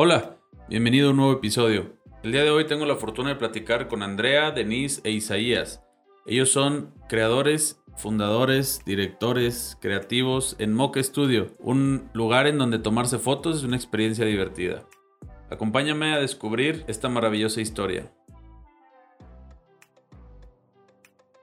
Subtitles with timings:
[0.00, 0.36] Hola,
[0.68, 1.92] bienvenido a un nuevo episodio.
[2.22, 5.82] El día de hoy tengo la fortuna de platicar con Andrea, Denise e Isaías.
[6.24, 13.56] Ellos son creadores, fundadores, directores, creativos en Mocha Studio, un lugar en donde tomarse fotos
[13.56, 14.84] es una experiencia divertida.
[15.50, 18.12] Acompáñame a descubrir esta maravillosa historia.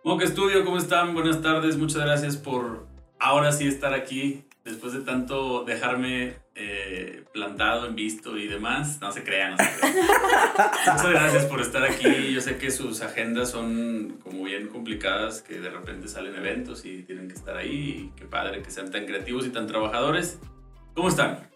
[0.01, 1.13] Mocha Studio, ¿cómo están?
[1.13, 2.87] Buenas tardes, muchas gracias por
[3.19, 8.99] ahora sí estar aquí después de tanto dejarme eh, plantado en visto y demás.
[8.99, 9.95] No se crean, no se crean.
[10.95, 12.33] Muchas gracias por estar aquí.
[12.33, 17.03] Yo sé que sus agendas son como bien complicadas, que de repente salen eventos y
[17.03, 18.11] tienen que estar ahí.
[18.13, 20.39] Y qué padre que sean tan creativos y tan trabajadores.
[20.95, 21.47] ¿Cómo están?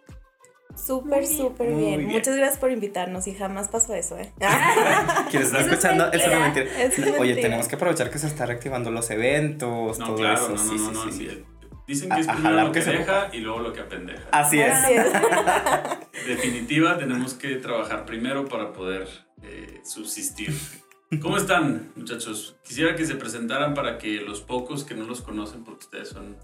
[0.75, 1.97] Súper, súper bien.
[1.97, 2.05] bien.
[2.11, 4.31] Muchas gracias por invitarnos y jamás pasó eso, ¿eh?
[5.29, 7.41] Quienes están Eso es escuchando, eso no es mentira, es Oye, mentira.
[7.41, 10.55] tenemos que aprovechar que se están reactivando los eventos, No, todo claro, eso.
[10.55, 11.45] no, no, sí, no, sí, no, sí.
[11.89, 14.29] Dicen que es A- primero lo que que se deja y luego lo que apendeja.
[14.31, 14.71] Así es.
[14.73, 15.07] Así es.
[16.27, 19.07] definitiva tenemos que trabajar primero para poder
[19.41, 20.53] eh, subsistir.
[21.19, 22.57] ¿Cómo están, muchachos?
[22.63, 26.37] Quisiera que se presentaran para que los pocos que no los conocen, porque ustedes son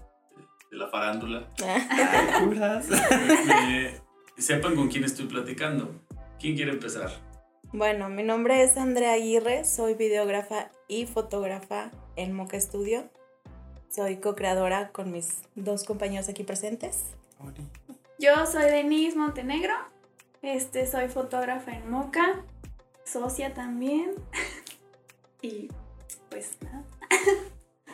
[0.72, 1.46] de la farándula,
[2.40, 2.86] Curas.
[2.90, 4.00] eh,
[4.36, 5.94] sepan con quién estoy platicando.
[6.40, 7.10] ¿Quién quiere empezar?
[7.72, 13.08] Bueno, mi nombre es Andrea Aguirre, soy videógrafa y fotógrafa en Moca Studio.
[13.90, 17.04] Soy co-creadora con mis dos compañeros aquí presentes.
[18.18, 19.74] Yo soy Denise Montenegro.
[20.42, 22.44] Este, soy fotógrafa en Moca,
[23.04, 24.12] socia también.
[25.42, 25.68] y
[26.30, 26.84] pues nada.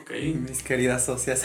[0.03, 0.11] Ok.
[0.49, 1.43] Mis queridas socias.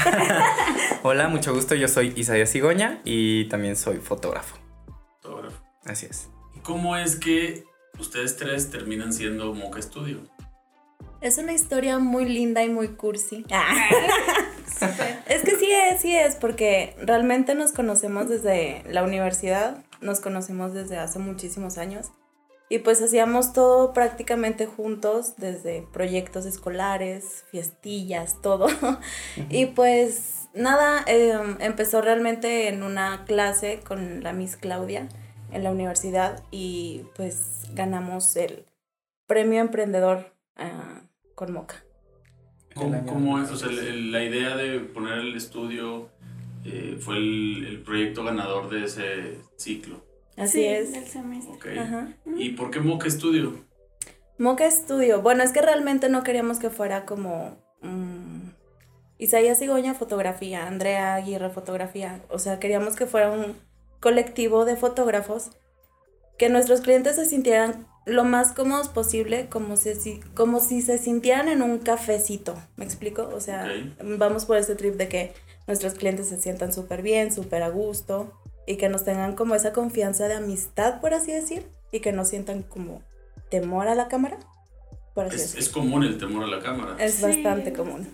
[1.03, 1.75] Hola, mucho gusto.
[1.75, 4.57] Yo soy Isaías Cigoña y también soy fotógrafo.
[5.21, 5.63] Fotógrafo.
[5.85, 6.29] Así es.
[6.55, 7.63] ¿Y ¿Cómo es que
[7.99, 10.21] ustedes tres terminan siendo Moca Studio?
[11.21, 13.45] Es una historia muy linda y muy cursi.
[15.27, 20.73] Es que sí es, sí es, porque realmente nos conocemos desde la universidad, nos conocemos
[20.73, 22.11] desde hace muchísimos años
[22.69, 28.67] y pues hacíamos todo prácticamente juntos, desde proyectos escolares, fiestillas, todo.
[29.49, 35.07] Y pues nada, eh, empezó realmente en una clase con la Miss Claudia
[35.51, 38.65] en la universidad y pues ganamos el
[39.27, 41.06] premio emprendedor ah,
[41.37, 41.83] con Moca.
[42.73, 43.51] ¿Cómo, cómo es?
[43.51, 46.09] O sea, el- el- la idea de poner el estudio
[46.65, 50.03] eh, fue el, el proyecto ganador de ese ciclo.
[50.35, 50.93] Así Sí, es.
[50.93, 51.53] Del semestre.
[51.55, 51.67] Ok.
[51.79, 52.13] Ajá.
[52.37, 53.63] ¿Y por qué Moca Studio?
[54.39, 55.21] Moca Studio.
[55.21, 58.49] Bueno, es que realmente no queríamos que fuera como mm,
[59.19, 62.21] Isaías Cigoña fotografía, Andrea Aguirre fotografía.
[62.29, 63.55] O sea, queríamos que fuera un
[63.99, 65.51] colectivo de fotógrafos
[66.37, 71.47] que nuestros clientes se sintieran lo más cómodos posible, como si, como si se sintieran
[71.49, 72.55] en un cafecito.
[72.75, 73.29] ¿Me explico?
[73.33, 73.67] O sea,
[74.03, 75.33] vamos por ese trip de que
[75.67, 78.31] nuestros clientes se sientan súper bien, súper a gusto
[78.65, 82.25] y que nos tengan como esa confianza de amistad, por así decir, y que no
[82.25, 83.01] sientan como
[83.49, 84.37] temor a la cámara,
[85.13, 85.59] por así Es, decir.
[85.59, 86.95] es común el temor a la cámara.
[86.99, 88.07] Es Sí, bastante común.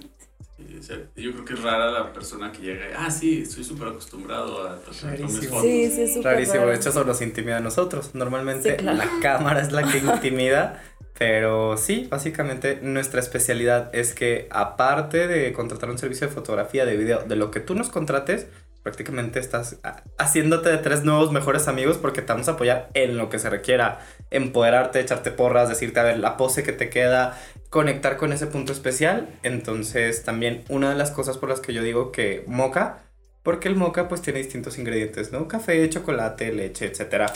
[1.16, 4.68] Yo creo que es rara la persona que llega y, ah, sí, estoy súper acostumbrado
[4.68, 5.41] a tomar mis Rarísimo.
[5.50, 5.62] fotos.
[5.63, 6.69] Sí, sí, es súper Rarísimo, raro.
[6.72, 8.12] de hecho eso nos intimida a nosotros.
[8.13, 8.97] Normalmente Sí, claro.
[8.97, 10.84] la cámara es la que intimida,
[11.18, 16.97] pero sí, básicamente nuestra especialidad es que aparte de contratar un servicio de fotografía, de
[16.97, 18.47] video, de lo que tú nos contrates,
[18.84, 19.78] prácticamente estás
[20.18, 23.50] haciéndote de tres nuevos mejores amigos porque te vamos a apoyar en lo que se
[23.50, 24.00] requiera,
[24.30, 27.40] empoderarte, echarte porras, decirte a ver la pose que te queda,
[27.70, 29.30] conectar con ese punto especial.
[29.44, 33.04] Entonces también una de las cosas por las que yo digo que moca,
[33.42, 35.48] porque el moca pues tiene distintos ingredientes, ¿no?
[35.48, 37.32] Café, chocolate, leche, etcétera.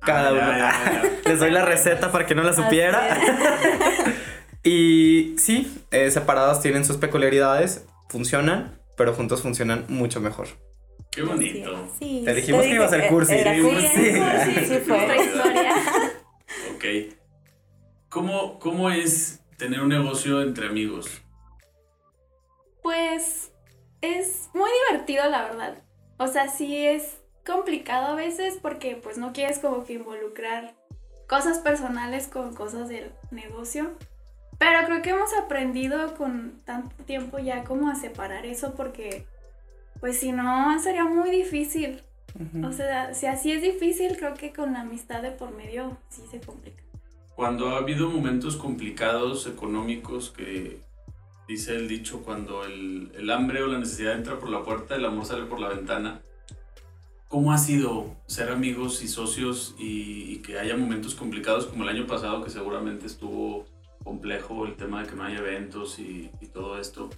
[0.00, 0.40] Cada Ah, uno.
[0.40, 1.10] ya, ya, ya.
[1.30, 3.18] Les doy la receta para que no la supiera.
[4.62, 10.48] y sí, eh, separados tienen sus peculiaridades, funcionan, pero juntos funcionan mucho mejor.
[11.10, 11.88] Qué bonito.
[11.98, 13.34] Sí, Te dijimos que dije, iba a ser cursi.
[13.34, 13.86] Era Sí, cursi.
[13.88, 14.12] sí,
[14.44, 14.96] Sí, sí fue.
[15.06, 15.72] Nuestra historia.
[16.74, 16.84] Ok.
[18.08, 21.22] ¿Cómo, ¿Cómo es tener un negocio entre amigos?
[22.82, 23.52] Pues
[24.00, 25.82] es muy divertido, la verdad.
[26.18, 30.74] O sea, sí es complicado a veces porque pues no quieres como que involucrar
[31.28, 33.90] cosas personales con cosas del negocio.
[34.58, 39.26] Pero creo que hemos aprendido con tanto tiempo ya como a separar eso porque
[40.00, 42.02] pues si no sería muy difícil.
[42.64, 46.22] O sea, si así es difícil, creo que con la amistad de por medio sí
[46.30, 46.82] se complica.
[47.34, 50.80] Cuando ha habido momentos complicados económicos que
[51.48, 55.04] dice el dicho, cuando el, el hambre o la necesidad entra por la puerta, el
[55.04, 56.20] amor sale por la ventana.
[57.28, 61.90] ¿Cómo ha sido ser amigos y socios y, y que haya momentos complicados como el
[61.90, 63.66] año pasado que seguramente estuvo
[64.04, 67.10] complejo el tema de que no haya eventos y, y todo esto?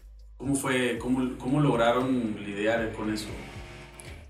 [0.43, 3.29] ¿Cómo fue, cómo, cómo lograron lidiar con eso?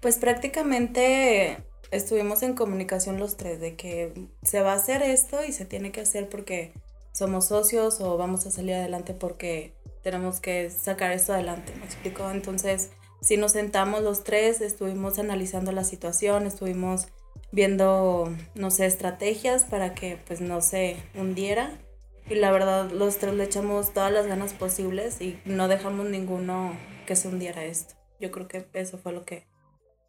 [0.02, 1.56] Pues prácticamente
[1.90, 4.12] estuvimos en comunicación los tres de que
[4.42, 6.74] se va a hacer esto y se tiene que hacer porque
[7.12, 9.72] somos socios o vamos a salir adelante porque
[10.02, 12.30] tenemos que sacar esto adelante, ¿me explico?
[12.30, 12.90] Entonces,
[13.22, 17.08] si nos sentamos los tres, estuvimos analizando la situación, estuvimos
[17.52, 21.78] viendo, no sé, estrategias para que pues no se hundiera.
[22.28, 26.76] Y la verdad, los tres le echamos todas las ganas posibles y no dejamos ninguno
[27.06, 27.94] que se hundiera esto.
[28.20, 29.46] Yo creo que eso fue lo que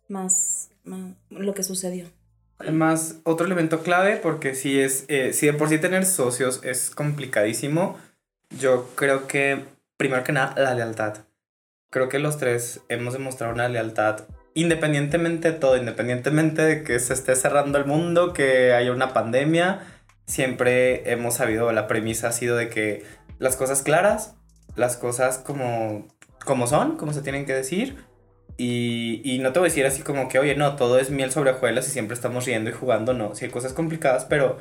[0.07, 0.69] más,
[1.29, 2.05] lo que sucedió.
[2.59, 6.91] Además, otro elemento clave, porque si es, eh, si de por sí tener socios es
[6.91, 7.97] complicadísimo,
[8.57, 9.65] yo creo que,
[9.97, 11.25] primero que nada, la lealtad.
[11.89, 14.25] Creo que los tres hemos demostrado una lealtad
[14.55, 19.92] independientemente de todo, independientemente de que se esté cerrando el mundo, que haya una pandemia,
[20.25, 23.03] siempre hemos sabido, la premisa ha sido de que
[23.39, 24.35] las cosas claras,
[24.75, 26.07] las cosas como,
[26.45, 27.97] como son, como se tienen que decir,
[28.55, 31.31] y, y, no te voy a decir así como que, oye, no, todo es miel
[31.31, 34.57] sobre hojuelas y siempre estamos riendo y jugando, no, sí hay cosas complicadas, pero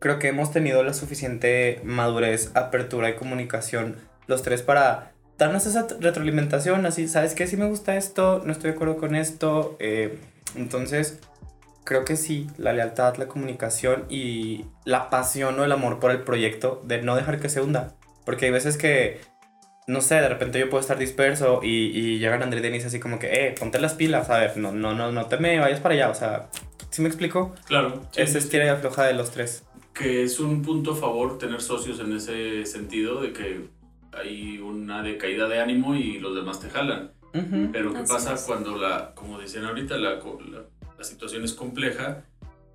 [0.00, 3.96] creo que hemos tenido la suficiente madurez, apertura y comunicación
[4.26, 7.46] los tres para darnos esa retroalimentación, así, ¿sabes qué?
[7.46, 9.76] Si me gusta esto, no estoy de acuerdo con esto.
[9.78, 10.18] Eh,
[10.56, 11.20] entonces,
[11.86, 16.20] creo que sí, la lealtad, la comunicación y la pasión o el amor por el
[16.20, 17.94] proyecto de no dejar que se hunda.
[18.26, 19.20] Porque hay veces que,
[19.86, 23.00] no sé, de repente yo puedo estar disperso y, y llegan André y Denise así
[23.00, 25.80] como que, eh, ponte las pilas, a ver, no, no, no, no te me vayas
[25.80, 26.50] para allá, o sea,
[26.90, 27.54] ¿sí me explico?
[27.66, 28.02] Claro.
[28.16, 29.64] Ese es tira y afloja de los tres.
[29.94, 33.68] Que es un punto a favor tener socios en ese sentido de que
[34.12, 37.12] hay una decaída de ánimo y los demás te jalan.
[37.72, 40.18] Pero ¿qué pasa cuando la, como decían ahorita, la,
[40.98, 42.24] la, situación es compleja?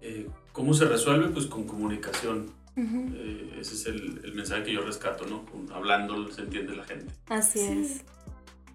[0.02, 1.30] Eh, ¿Cómo se resuelve?
[1.30, 2.52] Pues con comunicación.
[2.78, 5.46] Eh, ese es el, el, mensaje que yo rescato, ¿no?
[5.74, 7.14] hablando se entiende la gente.
[7.28, 8.02] Así es.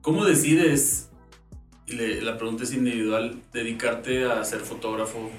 [0.03, 1.11] ¿Cómo decides,
[1.87, 5.31] y la pregunta es individual, dedicarte a ser fotógrafo,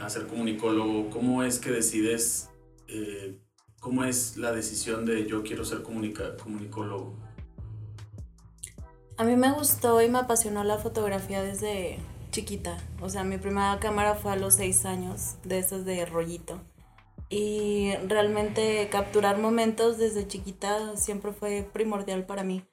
[0.00, 1.10] a ser comunicólogo?
[1.10, 2.48] ¿Cómo es que decides
[2.88, 3.38] eh,
[3.82, 7.18] ¿Cómo es la decisión de yo quiero ser comunicólogo?
[9.22, 12.00] A mí me gustó y me apasionó la fotografía desde
[12.32, 12.76] chiquita.
[13.00, 16.60] O sea, mi primera cámara fue a los seis años, de esas de rollito.
[17.28, 22.64] Y realmente capturar momentos desde chiquita siempre fue primordial para mí.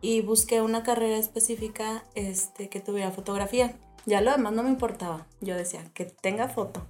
[0.00, 3.78] Y busqué una carrera específica este, que tuviera fotografía.
[4.04, 5.28] Ya lo demás no me importaba.
[5.40, 6.84] Yo decía, que tenga foto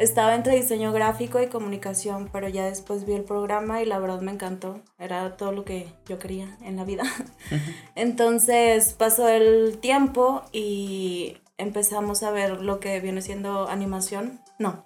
[0.00, 4.22] estaba entre diseño gráfico y comunicación, pero ya después vi el programa y la verdad
[4.22, 4.80] me encantó.
[4.98, 7.02] Era todo lo que yo quería en la vida.
[7.94, 14.40] Entonces pasó el tiempo y empezamos a ver lo que viene siendo animación.
[14.58, 14.82] No.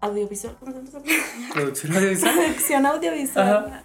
[0.00, 0.56] Audiovisual.
[1.52, 2.34] Producción audiovisual.
[2.34, 3.84] Producción audiovisual.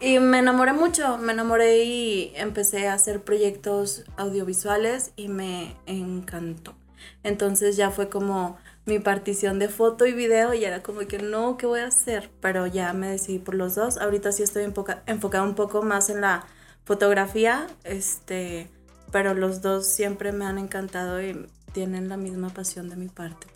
[0.00, 6.74] Y me enamoré mucho, me enamoré y empecé a hacer proyectos audiovisuales y me encantó.
[7.22, 11.56] Entonces ya fue como mi partición de foto y video y era como que no,
[11.56, 12.30] ¿qué voy a hacer?
[12.40, 13.98] Pero ya me decidí por los dos.
[13.98, 16.44] Ahorita sí estoy enfocada un poco más en la
[16.84, 18.68] fotografía, este,
[19.12, 23.46] pero los dos siempre me han encantado y tienen la misma pasión de mi parte.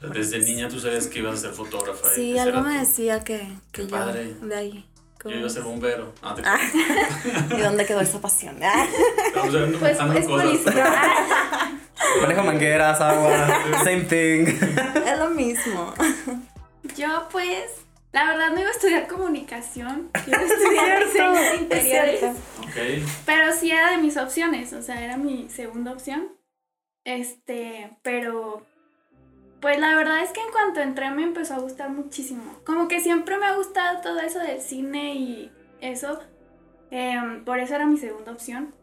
[0.00, 2.08] Desde niña tú sabías que ibas a ser fotógrafa.
[2.14, 4.86] Sí, algo me decía que, que yo de ahí.
[5.24, 6.14] Yo iba a ser bombero.
[6.22, 6.34] Ah,
[7.56, 8.56] ¿Y dónde quedó esa pasión?
[9.78, 10.74] pues es cosas.
[12.20, 13.48] Manejo mangueras, agua,
[13.84, 14.46] same thing.
[15.06, 15.94] Es lo mismo.
[16.96, 22.24] Yo pues, la verdad no iba a estudiar comunicación, quiero estudiar diseño interiores.
[22.70, 23.04] Okay.
[23.26, 26.28] Pero sí era de mis opciones, o sea, era mi segunda opción.
[27.04, 28.66] Este, pero
[29.60, 32.42] pues la verdad es que en cuanto entré me empezó a gustar muchísimo.
[32.64, 36.20] Como que siempre me ha gustado todo eso del cine y eso.
[36.90, 38.74] Em, por eso era mi segunda opción.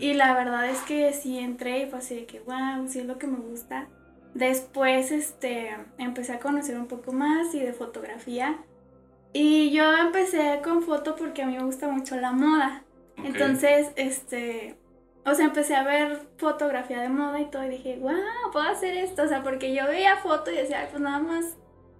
[0.00, 3.06] Y la verdad es que sí entré y fue así de que, wow, sí es
[3.06, 3.88] lo que me gusta.
[4.34, 8.58] Después, este, empecé a conocer un poco más y de fotografía.
[9.32, 12.84] Y yo empecé con foto porque a mí me gusta mucho la moda.
[13.16, 14.76] Entonces, este,
[15.24, 18.12] o sea, empecé a ver fotografía de moda y todo y dije, wow,
[18.52, 19.22] puedo hacer esto.
[19.22, 21.56] O sea, porque yo veía foto y decía, pues nada más,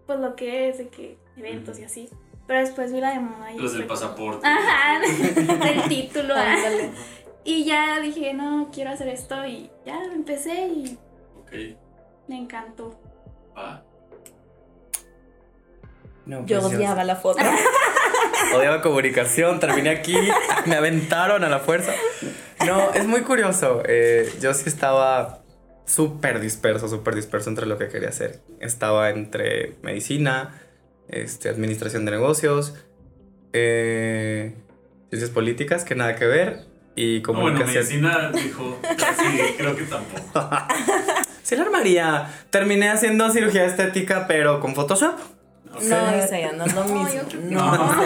[0.07, 2.09] pues lo que es, de que eventos y así.
[2.47, 3.59] Pero después vi la de moda y...
[3.59, 4.47] Los del pasaporte.
[4.47, 5.00] Ajá,
[5.64, 6.35] del título.
[7.44, 10.99] Y ya dije, no, quiero hacer esto y ya empecé y
[11.40, 11.76] okay.
[12.28, 12.99] me encantó.
[13.56, 13.82] Ah.
[16.25, 17.42] No, Yo odiaba la foto.
[18.56, 20.16] odiaba comunicación, terminé aquí,
[20.66, 21.92] me aventaron a la fuerza.
[22.64, 23.82] No, es muy curioso.
[23.87, 25.42] Eh, yo sí estaba
[25.84, 28.40] súper disperso, súper disperso entre lo que quería hacer.
[28.61, 30.61] Estaba entre medicina,
[31.08, 32.75] este, administración de negocios,
[33.52, 34.54] eh,
[35.11, 38.00] ciencias políticas, que nada que ver, y comunicación.
[38.00, 38.78] bueno, medicina dijo,
[39.18, 40.50] sí, creo que tampoco.
[41.42, 42.28] Sí la armaría.
[42.50, 45.14] Terminé haciendo cirugía estética, pero con Photoshop.
[45.75, 45.82] Ok.
[45.82, 47.28] No, Isaías, no es lo No, mismo.
[47.28, 47.96] que No, no.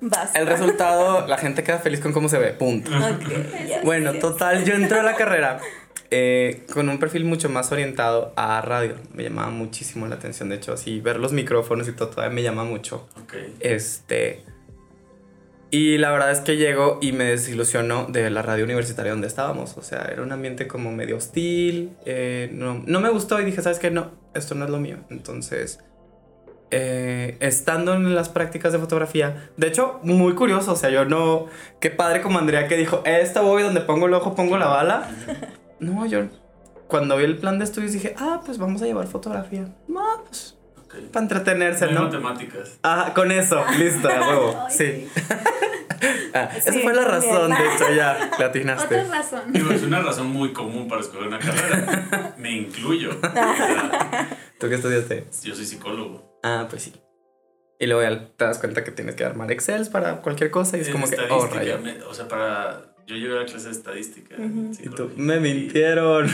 [0.00, 0.38] Basta.
[0.38, 2.92] El resultado, la gente queda feliz con cómo se ve, punto.
[2.92, 3.28] Ok,
[3.68, 3.80] ya.
[3.84, 5.58] Bueno, total, yo entré a la carrera
[6.10, 8.94] eh, con un perfil mucho más orientado a radio.
[9.12, 12.42] Me llamaba muchísimo la atención, de hecho, así ver los micrófonos y todo todavía me
[12.44, 13.08] llama mucho.
[13.20, 13.34] Ok.
[13.58, 14.44] Este.
[15.70, 19.76] Y la verdad es que llego y me desilusionó de la radio universitaria donde estábamos.
[19.76, 21.96] O sea, era un ambiente como medio hostil.
[22.04, 23.90] eh, no, no me gustó y dije, ¿sabes qué?
[23.90, 24.98] No, esto no es lo mío.
[25.10, 25.80] Entonces,
[26.70, 30.72] eh, estando en las prácticas de fotografía, de hecho, muy curioso.
[30.72, 31.46] O sea, yo no.
[31.80, 35.08] Qué padre como Andrea que dijo, esta voy donde pongo el ojo, pongo la bala.
[35.78, 36.20] No, yo.
[36.88, 39.68] Cuando vi el plan de estudios dije, ah, pues vamos a llevar fotografía.
[39.94, 40.56] Ah, pues.
[41.12, 42.78] Para entretenerse, No matemáticas.
[42.82, 44.08] Ajá, con eso, listo.
[44.68, 45.08] Ay, Sí.
[46.34, 49.00] Ah, esa Sí, fue la razón, de hecho, ya la atinaste.
[49.00, 49.40] Otra razón.
[49.52, 52.34] Digo, es una razón muy común para escoger una carrera.
[52.38, 53.16] Me incluyo.
[53.16, 54.28] O sea,
[54.60, 55.24] ¿Tú qué estudiaste?
[55.42, 56.38] yo soy psicólogo.
[56.42, 56.92] Ah, pues sí.
[57.80, 60.80] Y luego ya te das cuenta que tienes que armar Excel para cualquier cosa y
[60.82, 61.78] es En como que, oh, rayo.
[61.78, 62.94] me- o sea, para.
[63.06, 64.34] Yo llegué a la clase de estadística.
[64.36, 66.28] Y tú, me y- mintieron.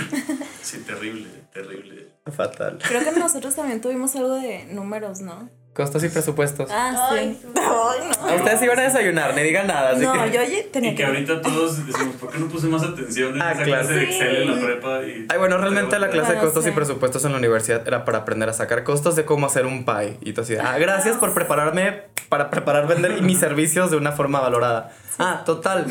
[0.63, 2.12] Sí, terrible, terrible.
[2.31, 2.79] Fatal.
[2.87, 5.51] Creo que nosotros también tuvimos algo de números, ¿no?
[5.75, 6.71] Costos y presupuestos.
[6.71, 7.49] Ah, Ay, sí.
[7.57, 10.13] Ay, A Ustedes iban a desayunar, ni digan nada, así no.
[10.13, 10.19] que.
[10.19, 13.35] No, yo oye, tenía Y que ahorita todos decimos, ¿por qué no puse más atención
[13.37, 14.13] en Ah, esa clase de Sí.
[14.13, 15.03] Excel en la prepa?
[15.03, 16.75] Y, Ay, bueno, realmente la clase de costos y sí.
[16.75, 20.19] presupuestos en la universidad era para aprender a sacar costos de cómo hacer un pie.
[20.21, 24.41] Y tú así, ah, gracias por prepararme para preparar, vender mis servicios de una forma
[24.41, 24.93] valorada.
[25.19, 25.87] Ah, total.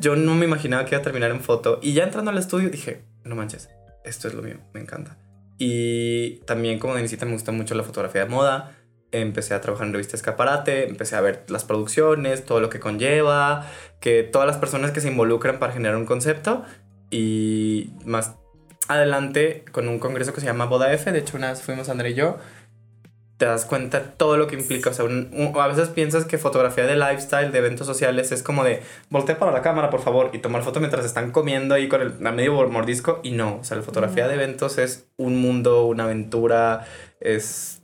[0.00, 1.78] Yo no me imaginaba que iba a terminar en foto.
[1.82, 3.68] Y ya entrando al estudio dije, no manches,
[4.02, 5.18] esto es lo mío, me encanta.
[5.58, 8.76] Y también como Denisita me gusta mucho la fotografía de moda.
[9.12, 13.66] Empecé a trabajar en revista Escaparate, empecé a ver las producciones, todo lo que conlleva,
[14.00, 16.64] que todas las personas que se involucran para generar un concepto
[17.10, 18.34] y más
[18.88, 22.10] adelante con un congreso que se llama Boda F, de hecho una vez fuimos André
[22.10, 22.38] y yo,
[23.36, 26.38] te das cuenta todo lo que implica, o sea, un- un- a veces piensas que
[26.38, 30.30] fotografía de lifestyle, de eventos sociales, es como de voltea para la cámara, por favor,
[30.32, 33.64] y tomar foto mientras están comiendo ahí con el a medio mordisco, y no, o
[33.64, 36.86] sea, la fotografía de eventos es un mundo, una aventura,
[37.20, 37.82] es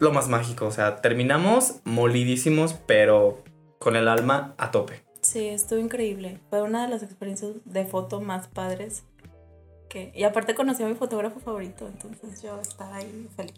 [0.00, 3.44] lo más mágico, o sea, terminamos molidísimos, pero
[3.78, 5.02] con el alma a tope.
[5.22, 6.38] Sí, estuvo increíble.
[6.48, 9.02] Fue una de las experiencias de foto más padres.
[9.88, 10.12] Que...
[10.14, 13.54] Y aparte conocí a mi fotógrafo favorito, entonces yo estaba ahí feliz.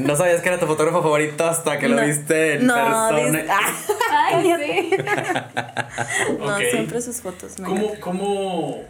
[0.00, 3.44] No sabías que era tu fotógrafo favorito hasta que lo viste en no, persona.
[3.50, 3.74] ah,
[4.32, 4.96] Ay, sí.
[6.38, 7.58] no, siempre sus fotos.
[7.58, 8.84] me ¿Cómo, cómo,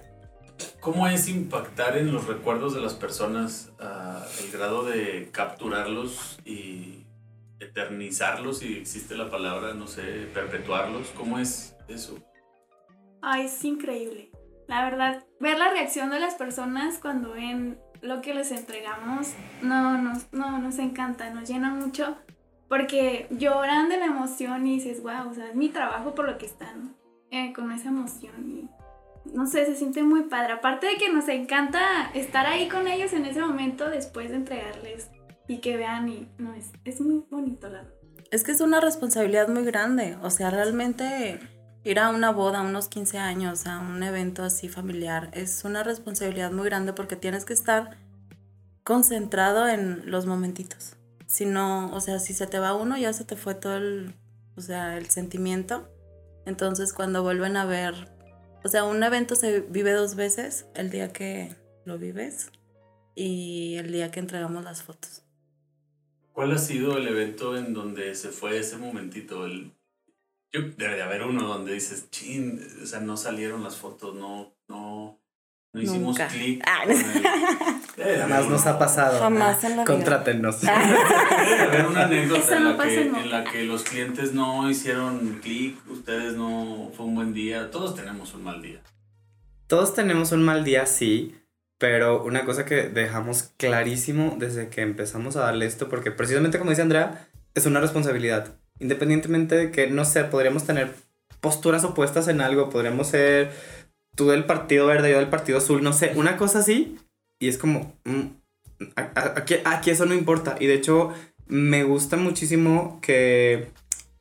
[0.80, 7.04] ¿Cómo es impactar en los recuerdos de las personas a el grado de capturarlos y
[7.61, 11.08] eternizarlos, si existe la palabra, no sé, perpetuarlos?
[11.16, 12.18] ¿Cómo es eso?
[13.20, 14.27] Ay, es increíble.
[14.69, 19.33] La verdad, ver la reacción de las personas cuando ven lo que les entregamos,
[19.63, 22.17] no, nos, no, nos encanta, nos llena mucho.
[22.69, 26.37] Porque lloran de la emoción y dices, wow, o sea, es mi trabajo por lo
[26.37, 26.95] que están
[27.31, 28.51] eh, con esa emoción.
[28.51, 28.69] Y
[29.35, 30.53] no sé, se siente muy padre.
[30.53, 35.11] Aparte de que nos encanta estar ahí con ellos en ese momento después de entregarles
[35.49, 37.71] y que vean y no, es, es muy bonito.
[38.31, 40.19] Es que es una responsabilidad muy grande.
[40.23, 41.41] O sea, realmente
[41.88, 45.83] ir a una boda, a unos 15 años, a un evento así familiar, es una
[45.83, 47.97] responsabilidad muy grande porque tienes que estar
[48.85, 50.97] concentrado en los momentitos.
[51.26, 54.14] Si no, o sea, si se te va uno, ya se te fue todo el,
[54.57, 55.88] o sea, el sentimiento.
[56.47, 57.95] Entonces, cuando vuelven a ver,
[58.64, 61.54] o sea, un evento se vive dos veces, el día que
[61.85, 62.50] lo vives
[63.14, 65.23] y el día que entregamos las fotos.
[66.33, 69.45] ¿Cuál ha sido el evento en donde se fue ese momentito?
[69.45, 69.73] El,
[70.52, 74.55] yo, debe de haber uno donde dices, chin, o sea, no salieron las fotos, no,
[74.69, 75.21] no,
[75.73, 76.28] no hicimos Nunca.
[76.28, 76.62] clic.
[76.67, 78.50] Ah, haber Jamás uno.
[78.50, 79.19] nos ha pasado.
[79.19, 79.85] Jamás en la vida.
[79.85, 80.61] Contrátenos.
[80.61, 85.40] Debe de haber una anécdota no la que, en la que los clientes no hicieron
[85.43, 88.81] clic, ustedes no, fue un buen día, todos tenemos un mal día.
[89.67, 91.35] Todos tenemos un mal día, sí,
[91.76, 96.71] pero una cosa que dejamos clarísimo desde que empezamos a darle esto, porque precisamente como
[96.71, 98.57] dice Andrea, es una responsabilidad.
[98.80, 100.94] Independientemente de que, no sé, podríamos tener
[101.40, 103.52] posturas opuestas en algo, podríamos ser
[104.16, 106.99] tú del partido verde, yo del partido azul, no sé, una cosa así,
[107.40, 108.26] y es como, mm,
[109.64, 110.56] aquí, eso no importa.
[110.58, 111.12] Y de hecho,
[111.47, 113.70] me gusta muchísimo que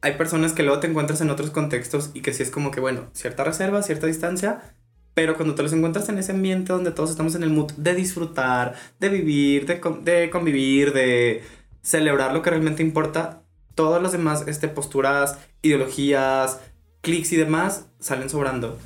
[0.01, 2.79] hay personas que luego te encuentras en otros contextos y que sí es como que,
[2.79, 4.61] bueno, cierta reserva, cierta distancia,
[5.13, 7.95] pero cuando te los encuentras en ese ambiente donde todos estamos en el mood de
[7.95, 11.41] disfrutar, de vivir, de, de convivir, de
[11.81, 13.41] celebrar lo que realmente importa,
[13.77, 16.59] todas las demás este, posturas, ideologías,
[17.01, 18.77] clics y demás salen sobrando.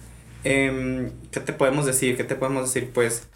[0.44, 2.18] Em, ¿Qué te podemos decir?
[2.18, 2.92] ¿Qué te podemos decir?
[2.94, 3.28] Pues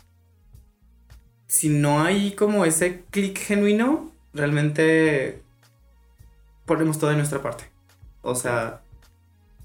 [1.48, 5.42] si no hay como ese clic genuino, realmente
[6.66, 7.64] ponemos todo de nuestra parte.
[8.22, 8.82] O sea,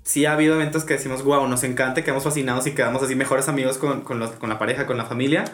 [0.04, 3.49] sí ha habido eventos que decimos, wow, nos encanta, quedamos fascinados y quedamos así mejores
[3.49, 5.44] amigos con, con, los- con la pareja, con la familia.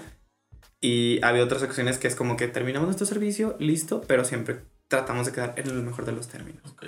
[0.81, 4.61] Y ha habido otras ocasiones que es como que terminamos nuestro servicio, listo, pero siempre
[4.89, 6.63] tratamos de quedar en el mejor de los términos.
[6.73, 6.85] Ok.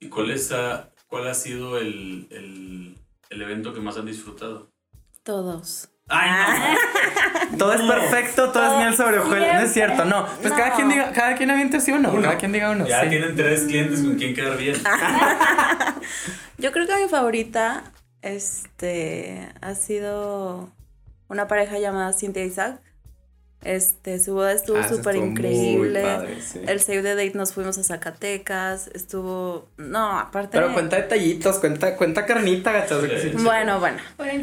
[0.00, 2.98] ¿Y cuál, es a- cuál ha sido el, el,
[3.30, 4.70] el evento que más han disfrutado?
[5.22, 5.90] Todos.
[6.10, 6.74] ¡Ay,
[7.58, 9.54] Todo es perfecto, todo es miel sobre hojuelas.
[9.56, 10.04] No es Siempre.
[10.06, 10.26] no.
[10.40, 10.56] Pues No.
[10.58, 12.22] cada quien diga, cada quien aviente sí uno, Uno.
[12.22, 12.86] cada quien diga uno.
[12.86, 13.10] Ya sí.
[13.10, 14.76] tienen tres clientes con quien quedar bien.
[16.58, 17.84] Yo creo que mi favorita
[18.22, 20.70] este, ha sido
[21.28, 22.80] una pareja llamada Cynthia Isaac.
[23.64, 26.00] Este, su boda estuvo Ah, súper increíble.
[26.02, 26.60] padre, sí.
[26.66, 28.88] El Save the Date nos fuimos a Zacatecas.
[28.94, 29.68] Estuvo.
[29.76, 30.50] No, aparte.
[30.58, 33.32] Pero cuenta detallitos, cuenta, cuenta carnita, sí.
[33.42, 33.98] Bueno, bueno.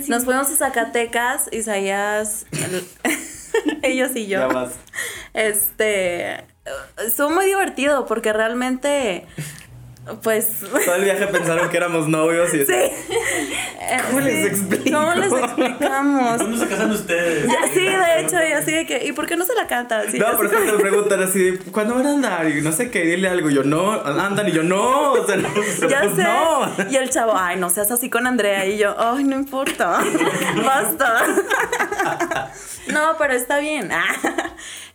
[0.09, 2.85] Nos fuimos a Zacatecas, Isaías, el-
[3.83, 4.49] ellos y yo.
[5.33, 6.43] Este.
[7.05, 9.25] Estuvo muy divertido porque realmente.
[10.21, 10.47] Pues.
[10.85, 12.73] Todo el viaje pensaron que éramos novios y Sí.
[14.07, 14.97] ¿Cómo les Sí, explico?
[14.97, 16.37] ¿Cómo les explicamos?
[16.37, 17.47] ¿Cuándo se casan ustedes?
[17.73, 19.99] Sí, de hecho, y así de que, ¿y por qué no se la canta?
[19.99, 22.49] Así, No, pero te preguntan así, ¿cuándo van a andar?
[22.49, 23.49] Y no sé qué, dile algo.
[23.49, 24.47] Y yo, no, andan.
[24.47, 25.49] Y yo, no, o sea, no,
[25.89, 26.23] Ya pues sé.
[26.23, 26.71] no.
[26.91, 28.65] Y el chavo, ay, no seas así con Andrea.
[28.65, 29.99] Y yo, ay, no importa.
[30.65, 31.25] Basta.
[32.87, 33.89] No, pero está bien.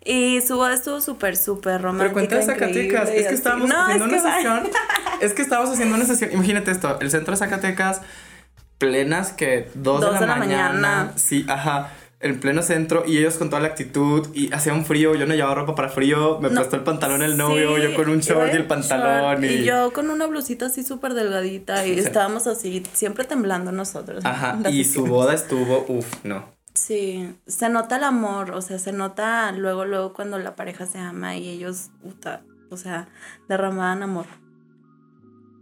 [0.05, 2.13] Y su boda estuvo súper, súper Pero romántica.
[2.15, 4.69] cuenta de Zacatecas, es que estábamos No, haciendo es que una sesión.
[5.21, 6.33] Es que estábamos haciendo una sesión.
[6.33, 8.01] Imagínate esto, el centro de Zacatecas,
[8.79, 11.13] plenas que dos, de, la mañana.
[11.17, 11.93] Sí, ajá.
[12.23, 15.35] En pleno centro y ellos con toda la actitud y hacía un frío, yo no
[15.35, 18.21] llevaba ropa para frío, me No, prestó el pantalón el novio, sí, yo con un
[18.21, 22.01] short y el pantalón y, Y yo con una blusita así súper delgadita y Sí.
[22.01, 24.23] estábamos así, siempre temblando nosotros.
[24.27, 26.45] Ajá, y su boda estuvo, uff, no.
[26.81, 30.99] Sí, se nota el amor, o sea, se nota luego, luego cuando la pareja se
[30.99, 33.07] ama y ellos, puta, o sea,
[33.51, 34.25] derramaban amor.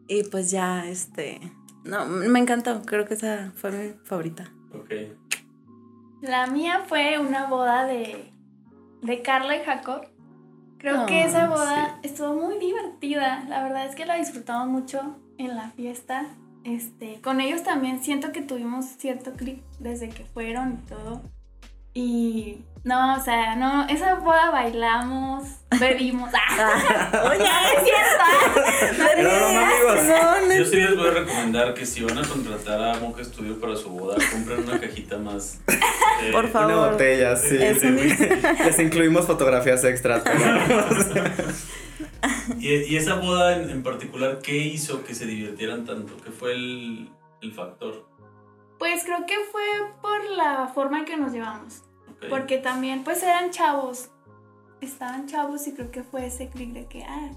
[0.06, 1.40] Y pues ya, este,
[1.82, 4.44] no, me encantó, creo que esa fue mi favorita.
[4.72, 4.92] Ok.
[6.22, 8.32] La mía fue una boda de,
[9.02, 10.06] de Carla y Jacob.
[10.78, 13.42] Creo que Ah, esa boda estuvo muy divertida.
[13.48, 16.26] La verdad es que la disfrutamos mucho en la fiesta.
[16.68, 21.22] Este, con ellos también siento que tuvimos cierto clic desde que fueron y todo.
[21.94, 25.44] Y no, o sea, no, esa boda bailamos,
[25.78, 26.30] bebimos.
[26.58, 27.22] ¡Ah!
[27.30, 29.02] Oye, es cierto!
[29.18, 30.56] Era broma, amigos.
[30.58, 33.76] Yo sí les voy a recomendar que si van a contratar a Moca Studio para
[33.76, 35.60] su boda, compren una cajita más.
[35.68, 36.72] eh, Por favor.
[36.72, 37.56] Una botella, sí.
[37.60, 40.22] Es un- Les incluimos fotografías extras.
[42.58, 46.16] Y, y esa boda en, en particular, ¿qué hizo que se divirtieran tanto?
[46.24, 47.10] ¿Qué fue el,
[47.42, 48.06] el factor?
[48.78, 49.62] Pues creo que fue
[50.00, 51.82] por la forma en que nos llevamos.
[52.28, 54.10] Porque también, pues eran chavos.
[54.80, 57.30] Estaban chavos y creo que fue ese clic de que, ah,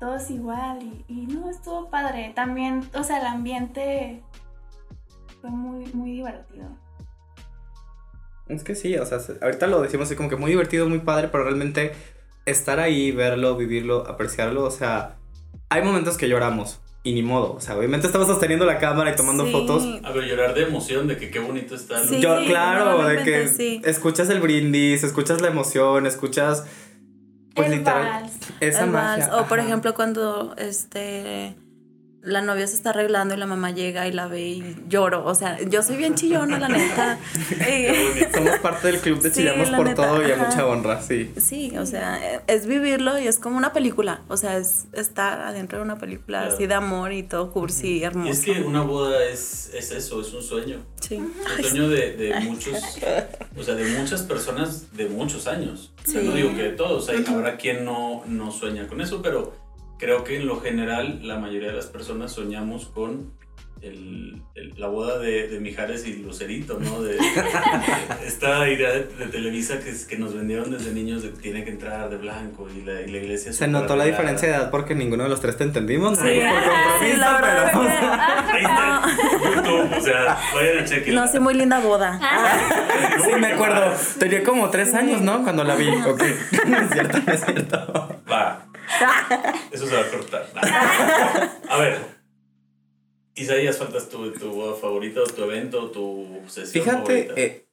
[0.00, 0.82] todos igual.
[0.82, 2.32] Y, y no, estuvo padre.
[2.34, 4.22] También, o sea, el ambiente
[5.40, 6.68] fue muy, muy divertido.
[8.48, 11.00] Es que sí, o sea, se- ahorita lo decimos así como que muy divertido, muy
[11.00, 11.92] padre, pero realmente
[12.46, 15.18] estar ahí, verlo, vivirlo, apreciarlo, o sea,
[15.68, 19.16] hay momentos que lloramos y ni modo, o sea, obviamente estamos sosteniendo la cámara y
[19.16, 19.52] tomando Sí.
[19.52, 19.84] fotos.
[20.04, 22.00] A ver, llorar de emoción, de que qué bonito está.
[22.00, 22.06] ¿no?
[22.08, 22.20] Sí.
[22.20, 23.80] Yo, claro, de que sí.
[23.84, 26.64] escuchas el brindis, escuchas la emoción, escuchas,
[27.54, 28.32] pues el literal, vals.
[28.60, 29.28] esa el magia.
[29.28, 29.42] vals.
[29.44, 29.68] O por ajá.
[29.68, 31.54] ejemplo cuando este
[32.28, 35.24] la novia se está arreglando y la mamá llega y la ve y lloro.
[35.24, 37.18] O sea, yo soy bien chillona, la neta.
[37.50, 40.66] Y- Somos parte del club de Sí, Chillamos la por neta, todo y a mucha
[40.66, 41.32] honra, sí.
[41.36, 44.22] Sí, o sea, es vivirlo y es como una película.
[44.28, 46.54] O sea, es estar adentro de una película Claro.
[46.54, 48.30] así de amor y todo cursi y Y hermoso.
[48.30, 50.78] es que una boda es, es eso, es un sueño.
[51.00, 51.16] Sí.
[51.16, 52.74] Un sueño de, de muchos,
[53.56, 55.92] o sea, de muchas personas de muchos años.
[56.06, 56.26] O sea, Sí.
[56.28, 59.52] no digo que de todos, hay, habrá quien no, no sueña con eso, pero
[59.98, 63.36] creo que en lo general la mayoría de las personas soñamos con
[63.80, 67.00] el, el- la boda de, de Mijares y Lucerito, ¿no?
[67.00, 67.20] De, de-
[68.26, 72.10] esta idea de, de Televisa que, nos vendieron desde niños de que tiene que entrar
[72.10, 73.52] de blanco y la, y la iglesia...
[73.52, 76.18] Se notó la diferencia de edad porque ninguno de los tres te entendimos.
[76.18, 77.88] Sí, por compromiso, pero- que-
[78.48, 79.02] Ahí está,
[79.44, 81.14] en YouTube, o sea, vayan a chequear.
[81.14, 82.18] No, sí, muy linda boda.
[83.24, 83.92] Sí, me acuerdo.
[84.18, 85.44] Tenía como tres años, ¿no?
[85.44, 85.88] Cuando la vi.
[85.88, 86.22] Ok.
[86.66, 88.18] No es cierto, no es cierto.
[88.30, 88.64] Va.
[89.70, 90.46] Eso se va a cortar.
[91.68, 92.18] A ver.
[93.34, 97.34] Isaías, faltas tu, tu boda favorita o tu evento o tu sesión Fíjate, favorita?
[97.40, 97.68] eh,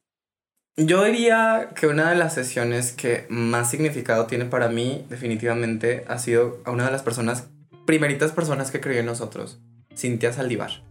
[0.78, 6.20] yo diría que una de las sesiones que más significado tiene para mí, definitivamente, ha
[6.20, 7.48] sido a una de las personas,
[7.88, 9.58] primeritas personas que creyó en nosotros,
[9.98, 10.84] Cintia Saldívar.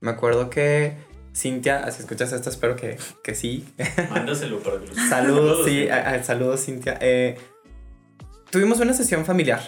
[0.00, 0.94] Me acuerdo que
[1.34, 3.64] Cintia, si escuchas esto, espero que, que sí.
[4.10, 6.98] Mándaselo para que lo Saludos, sí, a- a- saludos, Cintia.
[7.00, 7.38] Eh,
[8.56, 9.60] tuvimos una sesión familiar.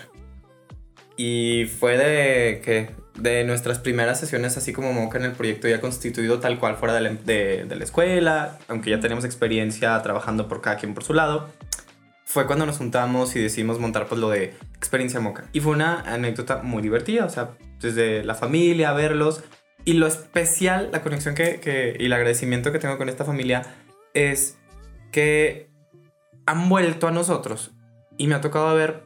[1.19, 2.89] Y fue de que
[3.21, 6.95] de nuestras primeras sesiones, así como Moca en el proyecto ya constituido tal cual fuera
[6.95, 11.05] de la, de- de la escuela, aunque ya teníamos experiencia trabajando por cada quien por
[11.05, 11.51] su lado,
[12.25, 15.45] fue cuando nos juntamos y decidimos montar pues lo de experiencia Moca.
[15.53, 17.51] Y fue una anécdota muy divertida, o sea,
[17.83, 19.43] desde la familia, verlos.
[19.85, 23.67] Y lo especial, la conexión que, que- y el agradecimiento que tengo con esta familia
[24.15, 24.57] es
[25.13, 25.69] que
[26.47, 27.73] han vuelto a nosotros
[28.19, 29.03] y me ha tocado ver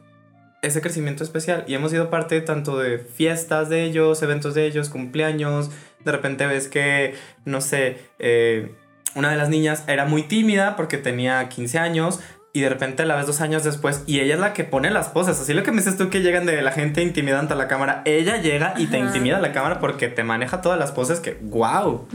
[0.61, 1.63] ese crecimiento especial.
[1.67, 5.71] Y hemos sido parte tanto de fiestas de ellos, eventos de ellos, cumpleaños,
[6.03, 8.75] de repente ves que, no sé, eh,
[9.15, 12.19] una de las niñas era muy tímida porque tenía 15 años
[12.53, 15.09] y de repente la ves dos años después y ella es la que pone las
[15.09, 17.67] poses, así lo que me dices tú que llegan de la gente intimidante a la
[17.67, 21.19] cámara, ella llega y te intimida a la cámara porque te maneja todas las poses
[21.19, 22.07] que, wow.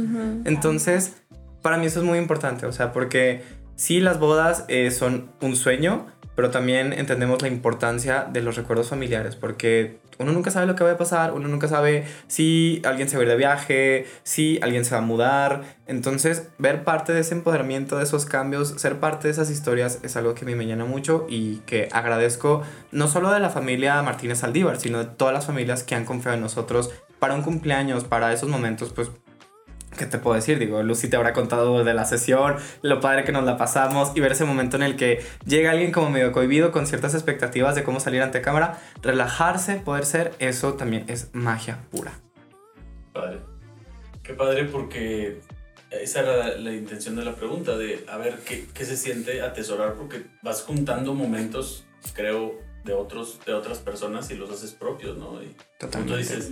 [0.45, 1.17] Entonces,
[1.61, 3.43] para mí eso es muy importante, o sea, porque
[3.75, 6.07] sí, las bodas eh, son un sueño,
[6.39, 10.85] pero también entendemos la importancia de los recuerdos familiares, porque uno nunca sabe lo que
[10.85, 14.61] va a pasar, uno nunca sabe si alguien se va a ir de viaje, si
[14.63, 15.63] alguien se va a mudar.
[15.89, 20.17] Entonces, ver parte de ese empoderamiento, de esos cambios, ser parte de esas historias es
[20.17, 24.79] algo que me llena mucho y que agradezco no solo de la familia Martínez Aldívar,
[24.79, 28.49] sino de todas las familias que han confiado en nosotros para un cumpleaños, para esos
[28.49, 29.11] momentos, pues
[29.97, 30.59] ¿Qué te puedo decir?
[30.59, 34.21] Digo, Lucy te habrá contado de la sesión, lo padre que nos la pasamos y
[34.21, 37.85] ver ese momento en el que llega alguien como medio cohibido con ciertas expectativas de
[37.85, 42.13] cómo salir ante cámara, relajarse, poder ser, eso también es magia pura.
[43.13, 43.41] Padre.
[44.23, 45.41] Qué padre porque
[45.91, 49.41] esa era la, la intención de la pregunta, de a ver qué, qué se siente
[49.41, 52.53] atesorar, porque vas juntando momentos, creo,
[52.85, 55.43] de, otros, de otras personas y los haces propios, ¿no?
[55.43, 56.51] Y como tú dices,